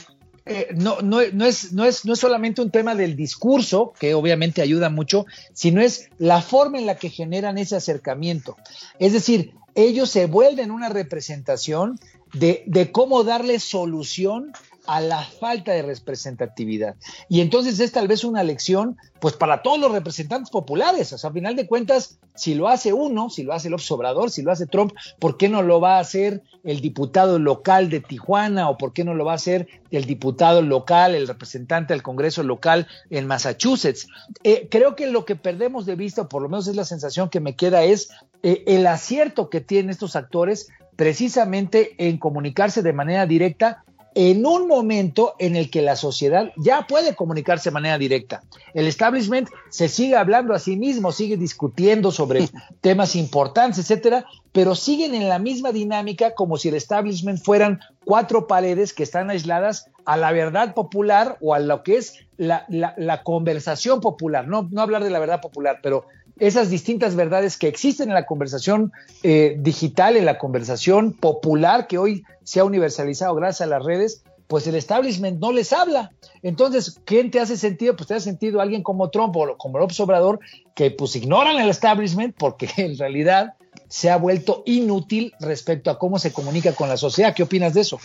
[0.45, 4.15] eh, no, no, no, es, no, es, no es solamente un tema del discurso, que
[4.15, 8.57] obviamente ayuda mucho, sino es la forma en la que generan ese acercamiento.
[8.97, 11.99] Es decir, ellos se vuelven una representación
[12.33, 14.51] de, de cómo darle solución
[14.89, 16.95] a la falta de representatividad.
[17.29, 21.13] Y entonces es tal vez una lección, pues para todos los representantes populares.
[21.13, 24.31] O sea, a final de cuentas, si lo hace uno, si lo hace el Obrador,
[24.31, 27.99] si lo hace Trump, ¿por qué no lo va a hacer el diputado local de
[27.99, 32.01] Tijuana o por qué no lo va a hacer el diputado local, el representante del
[32.01, 34.07] Congreso local en Massachusetts?
[34.43, 37.29] Eh, creo que lo que perdemos de vista, o por lo menos es la sensación
[37.29, 38.09] que me queda, es
[38.41, 43.83] eh, el acierto que tienen estos actores precisamente en comunicarse de manera directa
[44.15, 48.43] en un momento en el que la sociedad ya puede comunicarse de manera directa.
[48.73, 52.49] El establishment se sigue hablando a sí mismo, sigue discutiendo sobre
[52.81, 58.47] temas importantes, etcétera, pero siguen en la misma dinámica como si el establishment fueran cuatro
[58.47, 64.01] paredes que están aisladas a la verdad popular o a lo que es la, conversación
[64.01, 64.47] popular.
[64.47, 66.05] No, no hablar de la verdad popular, pero
[66.39, 68.91] esas distintas verdades que existen en la conversación
[69.23, 74.23] eh, digital, en la conversación popular que hoy se ha universalizado gracias a las redes,
[74.47, 76.11] pues el establishment no les habla.
[76.41, 77.95] Entonces, ¿quién te hace sentido?
[77.95, 80.39] Pues te hace sentido alguien como Trump o como López Obrador,
[80.73, 83.53] que pues ignoran el establishment porque en realidad
[83.87, 87.33] se ha vuelto inútil respecto a cómo se comunica con la sociedad.
[87.35, 87.99] ¿Qué opinas de eso?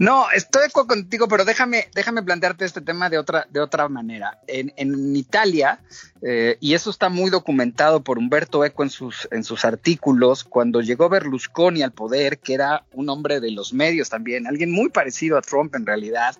[0.00, 3.86] No, estoy de acuerdo contigo, pero déjame, déjame plantearte este tema de otra, de otra
[3.90, 4.40] manera.
[4.46, 5.78] En, en Italia,
[6.22, 10.80] eh, y eso está muy documentado por Humberto Eco en sus, en sus artículos, cuando
[10.80, 15.36] llegó Berlusconi al poder, que era un hombre de los medios también, alguien muy parecido
[15.36, 16.34] a Trump en realidad,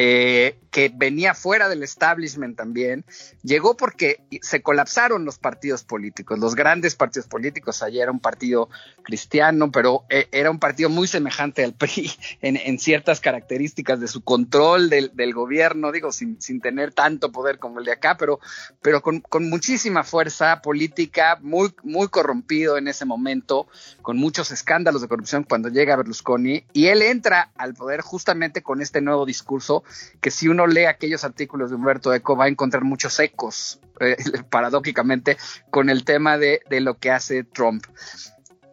[0.00, 3.04] eh, que venía fuera del establishment también,
[3.42, 7.82] llegó porque se colapsaron los partidos políticos, los grandes partidos políticos.
[7.82, 8.68] Ayer era un partido
[9.02, 14.22] cristiano, pero eh, era un partido muy semejante al PRI en, ciertas características de su
[14.22, 18.38] control del, gobierno, digo, sin, sin, tener tanto poder como el de acá, pero,
[18.80, 23.66] pero con, con, muchísima fuerza política, muy, muy corrompido en ese momento,
[24.00, 28.80] con muchos escándalos de corrupción cuando llega Berlusconi, y él entra al poder justamente con
[28.80, 29.82] este nuevo discurso
[30.20, 34.16] que si uno lee aquellos artículos de Humberto Eco va a encontrar muchos ecos, eh,
[34.50, 35.36] paradójicamente,
[35.70, 37.84] con el tema de, lo que hace Trump.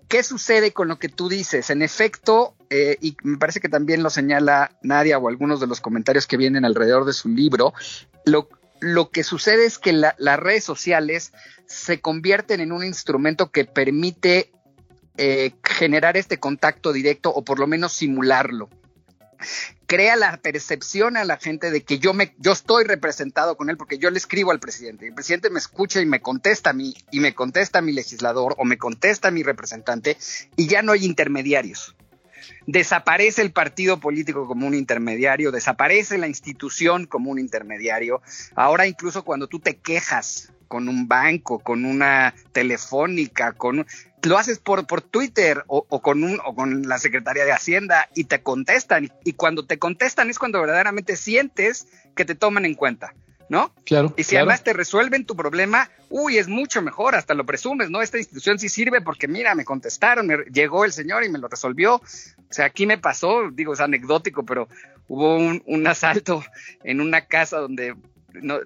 [0.08, 1.70] ¿Qué sucede con lo que tú dices?
[1.70, 5.82] En efecto, eh, y me parece que también lo señala Nadia o algunos de los
[5.82, 7.74] comentarios que vienen alrededor de su libro,
[8.24, 11.32] lo, que sucede es que las redes sociales
[11.66, 14.52] se convierten en un instrumento que permite
[15.18, 18.70] eh, generar este contacto directo o por lo menos simularlo
[19.88, 23.78] crea la percepción a la gente de que yo me yo estoy representado con él
[23.78, 25.08] porque yo le escribo al presidente.
[25.08, 28.56] El presidente me escucha y me contesta a mí y me contesta a mi legislador
[28.58, 30.18] o me contesta a mi representante
[30.56, 31.95] y ya no hay intermediarios.
[32.68, 38.22] Desaparece el partido político como un intermediario, desaparece la institución como un intermediario.
[38.56, 43.86] Ahora incluso cuando tú te quejas con un banco, con una telefónica, con
[44.24, 48.26] lo haces por, por Twitter o, con un, o con la Secretaría de Hacienda y
[48.26, 49.12] te contestan.
[49.24, 53.14] Y cuando te contestan es cuando verdaderamente sientes que te toman en cuenta.
[53.50, 53.74] ¿No?
[53.86, 54.14] Claro.
[54.18, 58.02] Y si además te resuelven tu problema, uy, es mucho mejor, hasta lo presumes, ¿no?
[58.02, 61.48] Esta institución sí sirve porque, mira, me contestaron, me, llegó el señor y me lo
[61.48, 61.96] resolvió.
[61.96, 64.68] O sea, aquí me pasó, digo, es anecdótico, pero
[65.08, 66.44] hubo un, un asalto
[66.84, 67.96] en una casa donde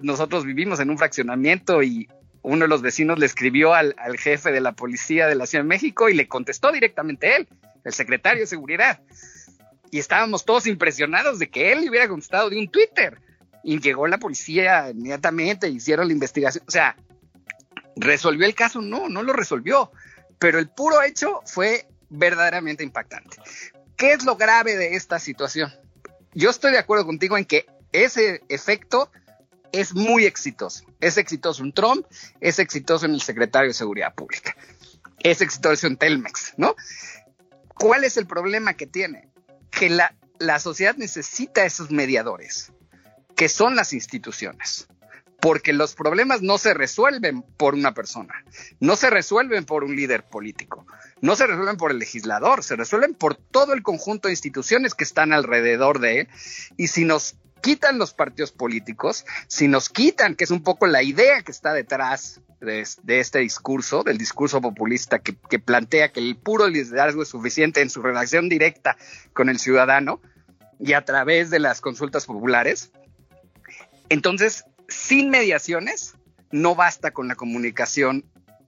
[0.02, 2.08] nosotros vivimos en un fraccionamiento y
[2.42, 5.68] uno de los vecinos le escribió al, jefe de la policía de la Ciudad de
[5.68, 7.48] México y le contestó directamente él,
[7.84, 9.00] el secretario de seguridad.
[9.90, 13.20] Y estábamos todos impresionados de que él le hubiera contestado de un Twitter.
[13.62, 16.64] Y llegó la policía inmediatamente, hicieron la investigación.
[16.66, 16.96] O sea,
[17.96, 18.80] ¿resolvió el caso?
[18.80, 19.92] No, no lo resolvió.
[20.38, 23.36] Pero el puro hecho fue verdaderamente impactante.
[23.96, 25.72] ¿Qué es lo grave de esta situación?
[26.32, 29.10] Yo estoy de acuerdo contigo en que ese efecto
[29.72, 30.84] es muy exitoso.
[31.00, 32.06] Es exitoso en Trump,
[32.40, 34.56] es exitoso en el secretario de Seguridad Pública,
[35.20, 36.74] es exitoso en Telmex, ¿no?
[37.74, 39.28] ¿Cuál es el problema que tiene?
[39.70, 42.72] Que la, la sociedad necesita esos mediadores,
[43.40, 44.86] que son las instituciones
[45.40, 48.34] porque los problemas no se resuelven por una persona,
[48.80, 50.86] no se resuelven por un líder político,
[51.22, 55.04] no se resuelven por el legislador, se resuelven por todo el conjunto de instituciones que
[55.04, 56.28] están alrededor de él.
[56.76, 61.02] Y si nos quitan los partidos políticos, si nos quitan, que es un poco la
[61.02, 66.36] idea que está detrás de, este discurso, del discurso populista que, que, plantea que el
[66.36, 68.98] puro liderazgo es suficiente en su relación directa
[69.32, 70.20] con el ciudadano
[70.78, 72.90] y a través de las consultas populares,
[74.10, 76.14] entonces, sin mediaciones,
[76.50, 78.26] no basta con la comunicación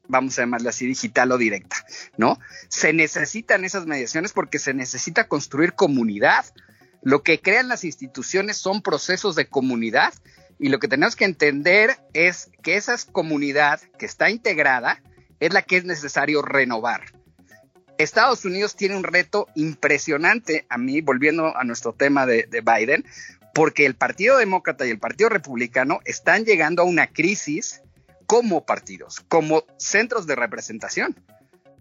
[0.08, 1.76] vamos a llamarla así, digital o directa,
[2.16, 2.38] ¿no?
[2.68, 6.44] Se necesitan esas mediaciones porque se necesita construir comunidad,
[7.02, 10.14] lo que crean las instituciones son procesos de comunidad
[10.58, 15.02] y lo que tenemos que entender es que esa comunidad que está integrada
[15.40, 17.02] es la que es necesario renovar.
[17.98, 23.04] Estados Unidos tiene un reto impresionante, a mí, volviendo a nuestro tema de, de Biden,
[23.54, 27.82] porque el Partido Demócrata y el Partido Republicano están llegando a una crisis
[28.26, 31.16] como partidos, como centros de representación.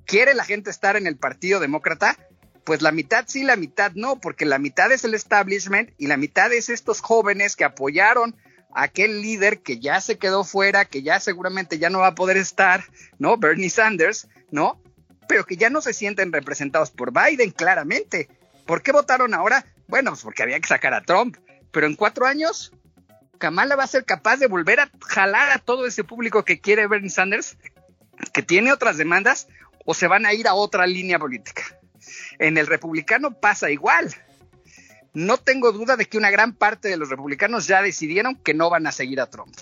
[0.06, 2.18] ¿Quiere la gente estar en el Partido Demócrata?
[2.64, 6.18] pues la mitad sí, la mitad no, porque la mitad es el establishment y la
[6.18, 8.36] mitad es estos jóvenes que apoyaron
[8.74, 12.16] a aquel líder que ya se quedó fuera, que ya seguramente ya no va a
[12.16, 12.84] poder estar,
[13.18, 13.38] ¿no?
[13.38, 14.82] Bernie Sanders, ¿no?
[15.28, 18.30] Pero que ya no se sienten representados por Biden, claramente.
[18.66, 19.66] ¿Por qué votaron ahora?
[19.88, 21.38] Bueno, pues porque había que sacar a Trump,
[21.72, 22.72] pero en cuatro años
[23.42, 26.88] Kamala va a ser capaz de volver a jalar a todo ese público que quiere
[26.88, 27.58] Bernie Sanders,
[28.34, 29.48] que tiene otras demandas,
[29.84, 31.64] o se van a ir a otra línea política.
[32.38, 34.14] En el republicano pasa igual.
[35.14, 38.70] No tengo duda de que una gran parte de los republicanos ya decidieron que no
[38.70, 39.56] van a seguir a Trump.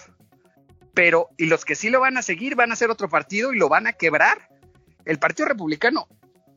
[0.93, 3.57] Pero, y los que sí lo van a seguir van a ser otro partido y
[3.57, 4.49] lo van a quebrar.
[5.05, 6.07] El Partido Republicano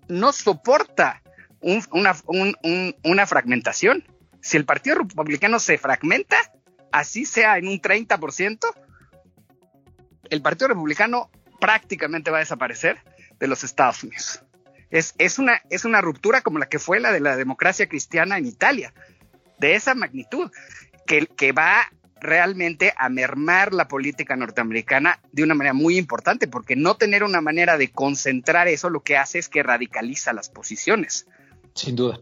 [0.09, 1.23] no soporta
[1.61, 2.17] una,
[3.05, 4.05] una fragmentación.
[4.43, 6.37] Si el Partido Republicano se fragmenta,
[6.91, 8.59] así sea en un 30%,
[10.31, 11.31] el Partido Republicano
[11.61, 12.99] prácticamente va a desaparecer
[13.39, 14.43] de los Estados Unidos.
[14.91, 18.37] Es, es, una, es una ruptura como la que fue la de la democracia cristiana
[18.37, 18.93] en Italia,
[19.59, 20.51] de esa magnitud,
[21.07, 21.89] que, que va
[22.21, 27.41] realmente a mermar la política norteamericana de una manera muy importante, porque no tener una
[27.41, 31.27] manera de concentrar eso lo que hace es que radicaliza las posiciones.
[31.75, 32.21] Sin duda.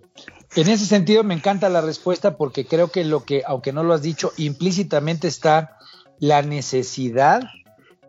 [0.56, 3.94] En ese sentido me encanta la respuesta porque creo que lo que, aunque no lo
[3.94, 5.78] has dicho, implícitamente está
[6.18, 7.42] la necesidad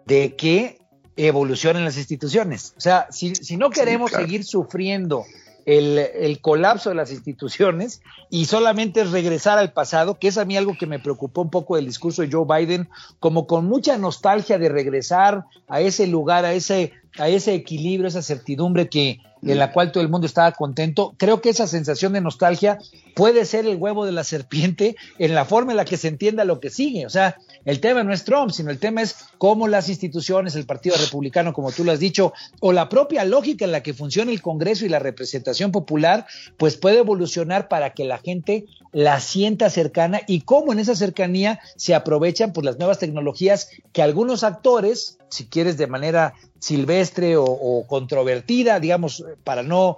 [0.06, 0.80] de que
[1.16, 2.74] evolucionen las instituciones.
[2.78, 5.24] O sea, si, no queremos seguir sufriendo
[5.66, 10.76] el, colapso de las instituciones y solamente regresar al pasado, que es a mí algo
[10.78, 12.89] que me preocupó un poco del discurso de Joe Biden,
[13.20, 18.22] como con mucha nostalgia de regresar a ese lugar, a ese, a ese equilibrio, esa
[18.22, 21.14] certidumbre que, en la cual todo el mundo estaba contento.
[21.18, 22.78] Creo que esa sensación de nostalgia
[23.16, 26.45] puede ser el huevo de la serpiente en la forma en la que se entienda
[26.45, 27.05] lo que sigue.
[27.05, 30.66] O sea, el tema no es Trump, sino el tema es cómo las instituciones, el
[30.66, 34.32] Partido Republicano, como tú lo has dicho, o la propia lógica en la que funciona
[34.32, 36.26] el Congreso y la representación popular,
[36.57, 41.59] pues puede evolucionar para que la gente la sienta cercana y cómo en esa cercanía
[41.76, 47.86] se aprovechan por las nuevas tecnologías que algunos actores, si quieres de manera silvestre o,
[47.88, 49.98] controvertida, digamos, para no,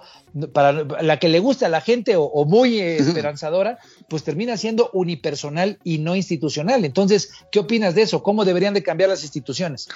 [0.52, 3.78] para la que le gusta a la gente o, muy esperanzadora,
[4.08, 6.84] pues termina siendo unipersonal y no institucional.
[6.84, 8.22] Entonces, ¿qué opinas de eso?
[8.22, 9.88] ¿Cómo deberían de cambiar las instituciones?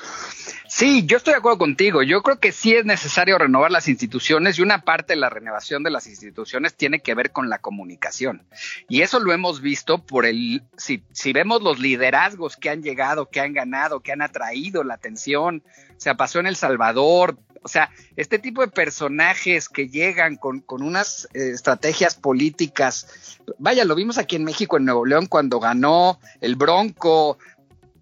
[0.68, 2.02] Sí, yo estoy de acuerdo contigo.
[2.02, 5.82] Yo creo que sí es necesario renovar las instituciones y una parte de la renovación
[5.82, 8.46] de las instituciones tiene que ver con la comunicación.
[8.88, 13.30] Y eso lo hemos visto por el, si, si vemos los liderazgos que han llegado,
[13.30, 15.62] que han ganado, que han atraído la atención,
[15.98, 17.38] o sea, pasó en El Salvador,
[17.68, 23.94] o sea, este tipo de personajes que llegan con, unas eh, estrategias políticas, vaya, lo
[23.94, 27.36] vimos aquí en México, en Nuevo León, cuando ganó el Bronco,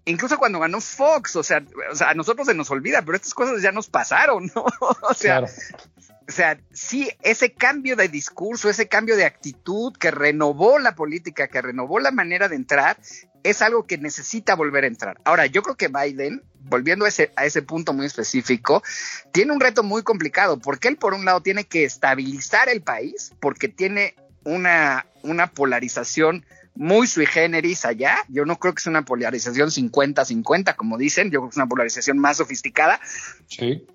[0.05, 1.61] incluso cuando ganó Fox, o sea,
[1.91, 4.63] o sea, a nosotros se nos olvida, pero estas cosas ya nos pasaron, ¿no?
[5.01, 10.79] o sea, o sea, sí, ese cambio de discurso, ese cambio de actitud que renovó
[10.79, 12.97] la política, que renovó la manera de entrar,
[13.43, 15.19] es algo que necesita volver a entrar.
[15.23, 18.83] Ahora, yo creo que Biden, volviendo a ese, a ese punto muy específico,
[19.31, 23.33] tiene un reto muy complicado, porque él por un lado tiene que estabilizar el país,
[23.39, 26.45] porque tiene una, una polarización
[26.75, 28.17] muy sui generis allá.
[28.29, 31.67] Yo no creo que sea una polarización 50-50, como dicen, yo creo que es una
[31.67, 32.99] polarización más sofisticada.
[33.47, 33.85] Sí.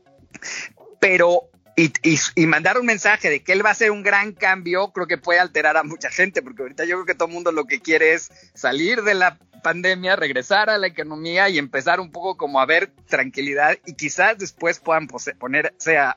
[1.01, 1.91] Pero y,
[2.37, 5.17] y, mandar un mensaje de que él va a hacer un gran cambio, creo que
[5.17, 7.81] puede alterar a mucha gente, porque ahorita yo creo que todo el mundo lo que
[7.81, 12.61] quiere es salir de la pandemia, regresar a la economía y empezar un poco como
[12.61, 15.09] a ver tranquilidad y quizás después puedan
[15.39, 16.17] ponerse a,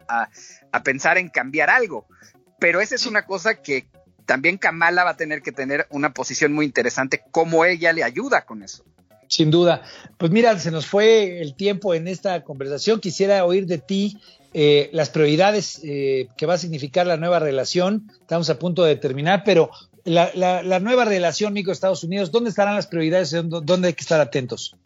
[0.72, 2.06] a, pensar en cambiar algo.
[2.60, 3.88] Pero esa es una cosa que
[4.26, 8.46] también Kamala va a tener que tener una posición muy interesante, cómo ella le ayuda
[8.46, 8.84] con eso.
[9.28, 9.82] Sin duda.
[10.18, 13.00] Pues mira, se nos fue el tiempo en esta conversación.
[13.00, 14.18] Quisiera oír de ti
[14.54, 18.10] eh, las prioridades eh, que va a significar la nueva relación.
[18.22, 19.72] Estamos a punto de terminar, pero
[20.06, 20.32] la,
[20.64, 23.32] la nueva relación México-Estados Unidos, ¿dónde estarán las prioridades?
[23.32, 24.78] ¿Dónde hay que estar atentos?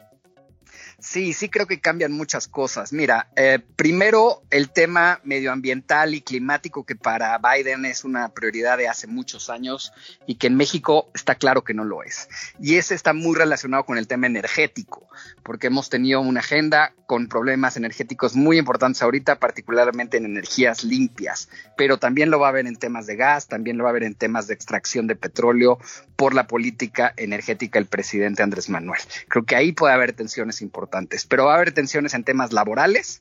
[1.00, 2.92] Sí, sí creo que cambian muchas cosas.
[2.92, 8.86] Mira, eh, primero el tema medioambiental y climático que para Biden es una prioridad de
[8.86, 9.94] hace muchos años
[10.26, 12.28] y que en México está claro que no lo es.
[12.60, 15.08] Y ese está muy relacionado con el tema energético,
[15.42, 21.48] porque hemos tenido una agenda con problemas energéticos muy importantes ahorita, particularmente en energías limpias,
[21.76, 24.04] pero también lo va a ver en temas de gas, también lo va a ver
[24.04, 25.78] en temas de extracción de petróleo
[26.16, 29.00] por la política energética del presidente Andrés Manuel.
[29.28, 30.90] Creo que ahí puede haber tensiones importantes
[31.28, 33.20] pero va a haber tensiones en temas laborales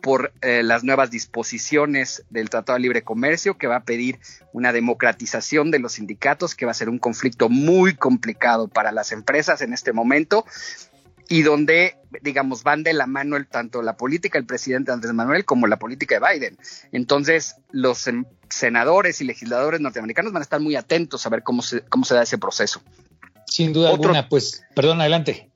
[0.00, 4.20] por eh, las nuevas disposiciones del Tratado de Libre Comercio, que va a pedir
[4.52, 9.10] una democratización de los sindicatos, que va a ser un conflicto muy complicado para las
[9.10, 10.44] empresas en este momento
[11.28, 15.44] y donde, digamos, van de la mano el, tanto la política del presidente Andrés Manuel
[15.44, 16.58] como la política de Biden.
[16.90, 18.08] Entonces, los
[18.48, 22.14] senadores y legisladores norteamericanos van a estar muy atentos a ver cómo se, cómo se
[22.14, 22.80] da ese proceso.
[23.46, 25.50] Sin duda alguna, pues, perdón, adelante.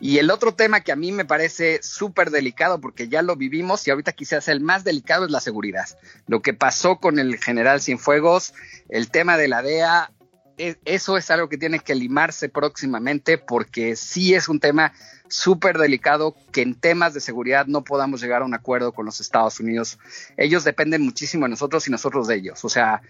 [0.00, 3.86] Y el otro tema que a mí me parece súper delicado, porque ya lo vivimos
[3.86, 5.86] y ahorita quizás el más delicado, es la seguridad.
[6.26, 8.54] Lo que pasó con el general Cienfuegos,
[8.88, 10.12] el tema de la DEA,
[10.56, 14.92] eso es algo que tiene que limarse próximamente porque sí es un tema
[15.28, 19.20] súper delicado que en temas de seguridad no podamos llegar a un acuerdo con los
[19.20, 19.98] Estados Unidos.
[20.36, 22.64] Ellos dependen muchísimo de nosotros y nosotros de ellos.
[22.64, 23.02] O sea,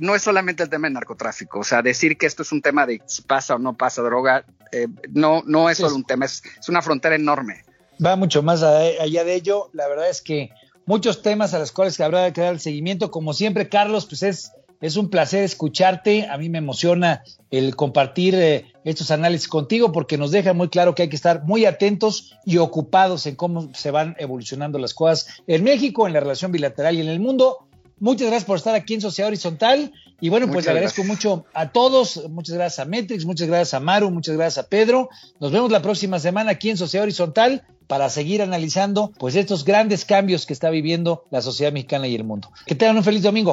[0.00, 2.86] no es solamente el tema del narcotráfico, o sea, decir que esto es un tema
[2.86, 6.42] de si pasa o no pasa droga, eh, no, no es solo un tema, es,
[6.68, 7.64] una frontera enorme.
[8.04, 10.50] Va mucho más allá de ello, la verdad es que
[10.86, 14.52] muchos temas a los cuales habrá que dar el seguimiento, como siempre, Carlos, pues es,
[14.80, 20.18] es un placer escucharte, a mí me emociona el compartir eh, estos análisis contigo porque
[20.18, 23.90] nos deja muy claro que hay que estar muy atentos y ocupados en cómo se
[23.90, 27.68] van evolucionando las cosas en México, en la relación bilateral y en el mundo.
[28.00, 29.92] Muchas gracias por estar aquí en Sociedad Horizontal.
[30.20, 32.28] Y bueno, pues le agradezco mucho a todos.
[32.28, 35.08] Muchas gracias a Metrix, muchas gracias a Maru, muchas gracias a Pedro.
[35.40, 40.04] Nos vemos la próxima semana aquí en Sociedad Horizontal para seguir analizando pues estos grandes
[40.04, 42.50] cambios que está viviendo la sociedad mexicana y el mundo.
[42.66, 43.52] Que tengan un feliz domingo.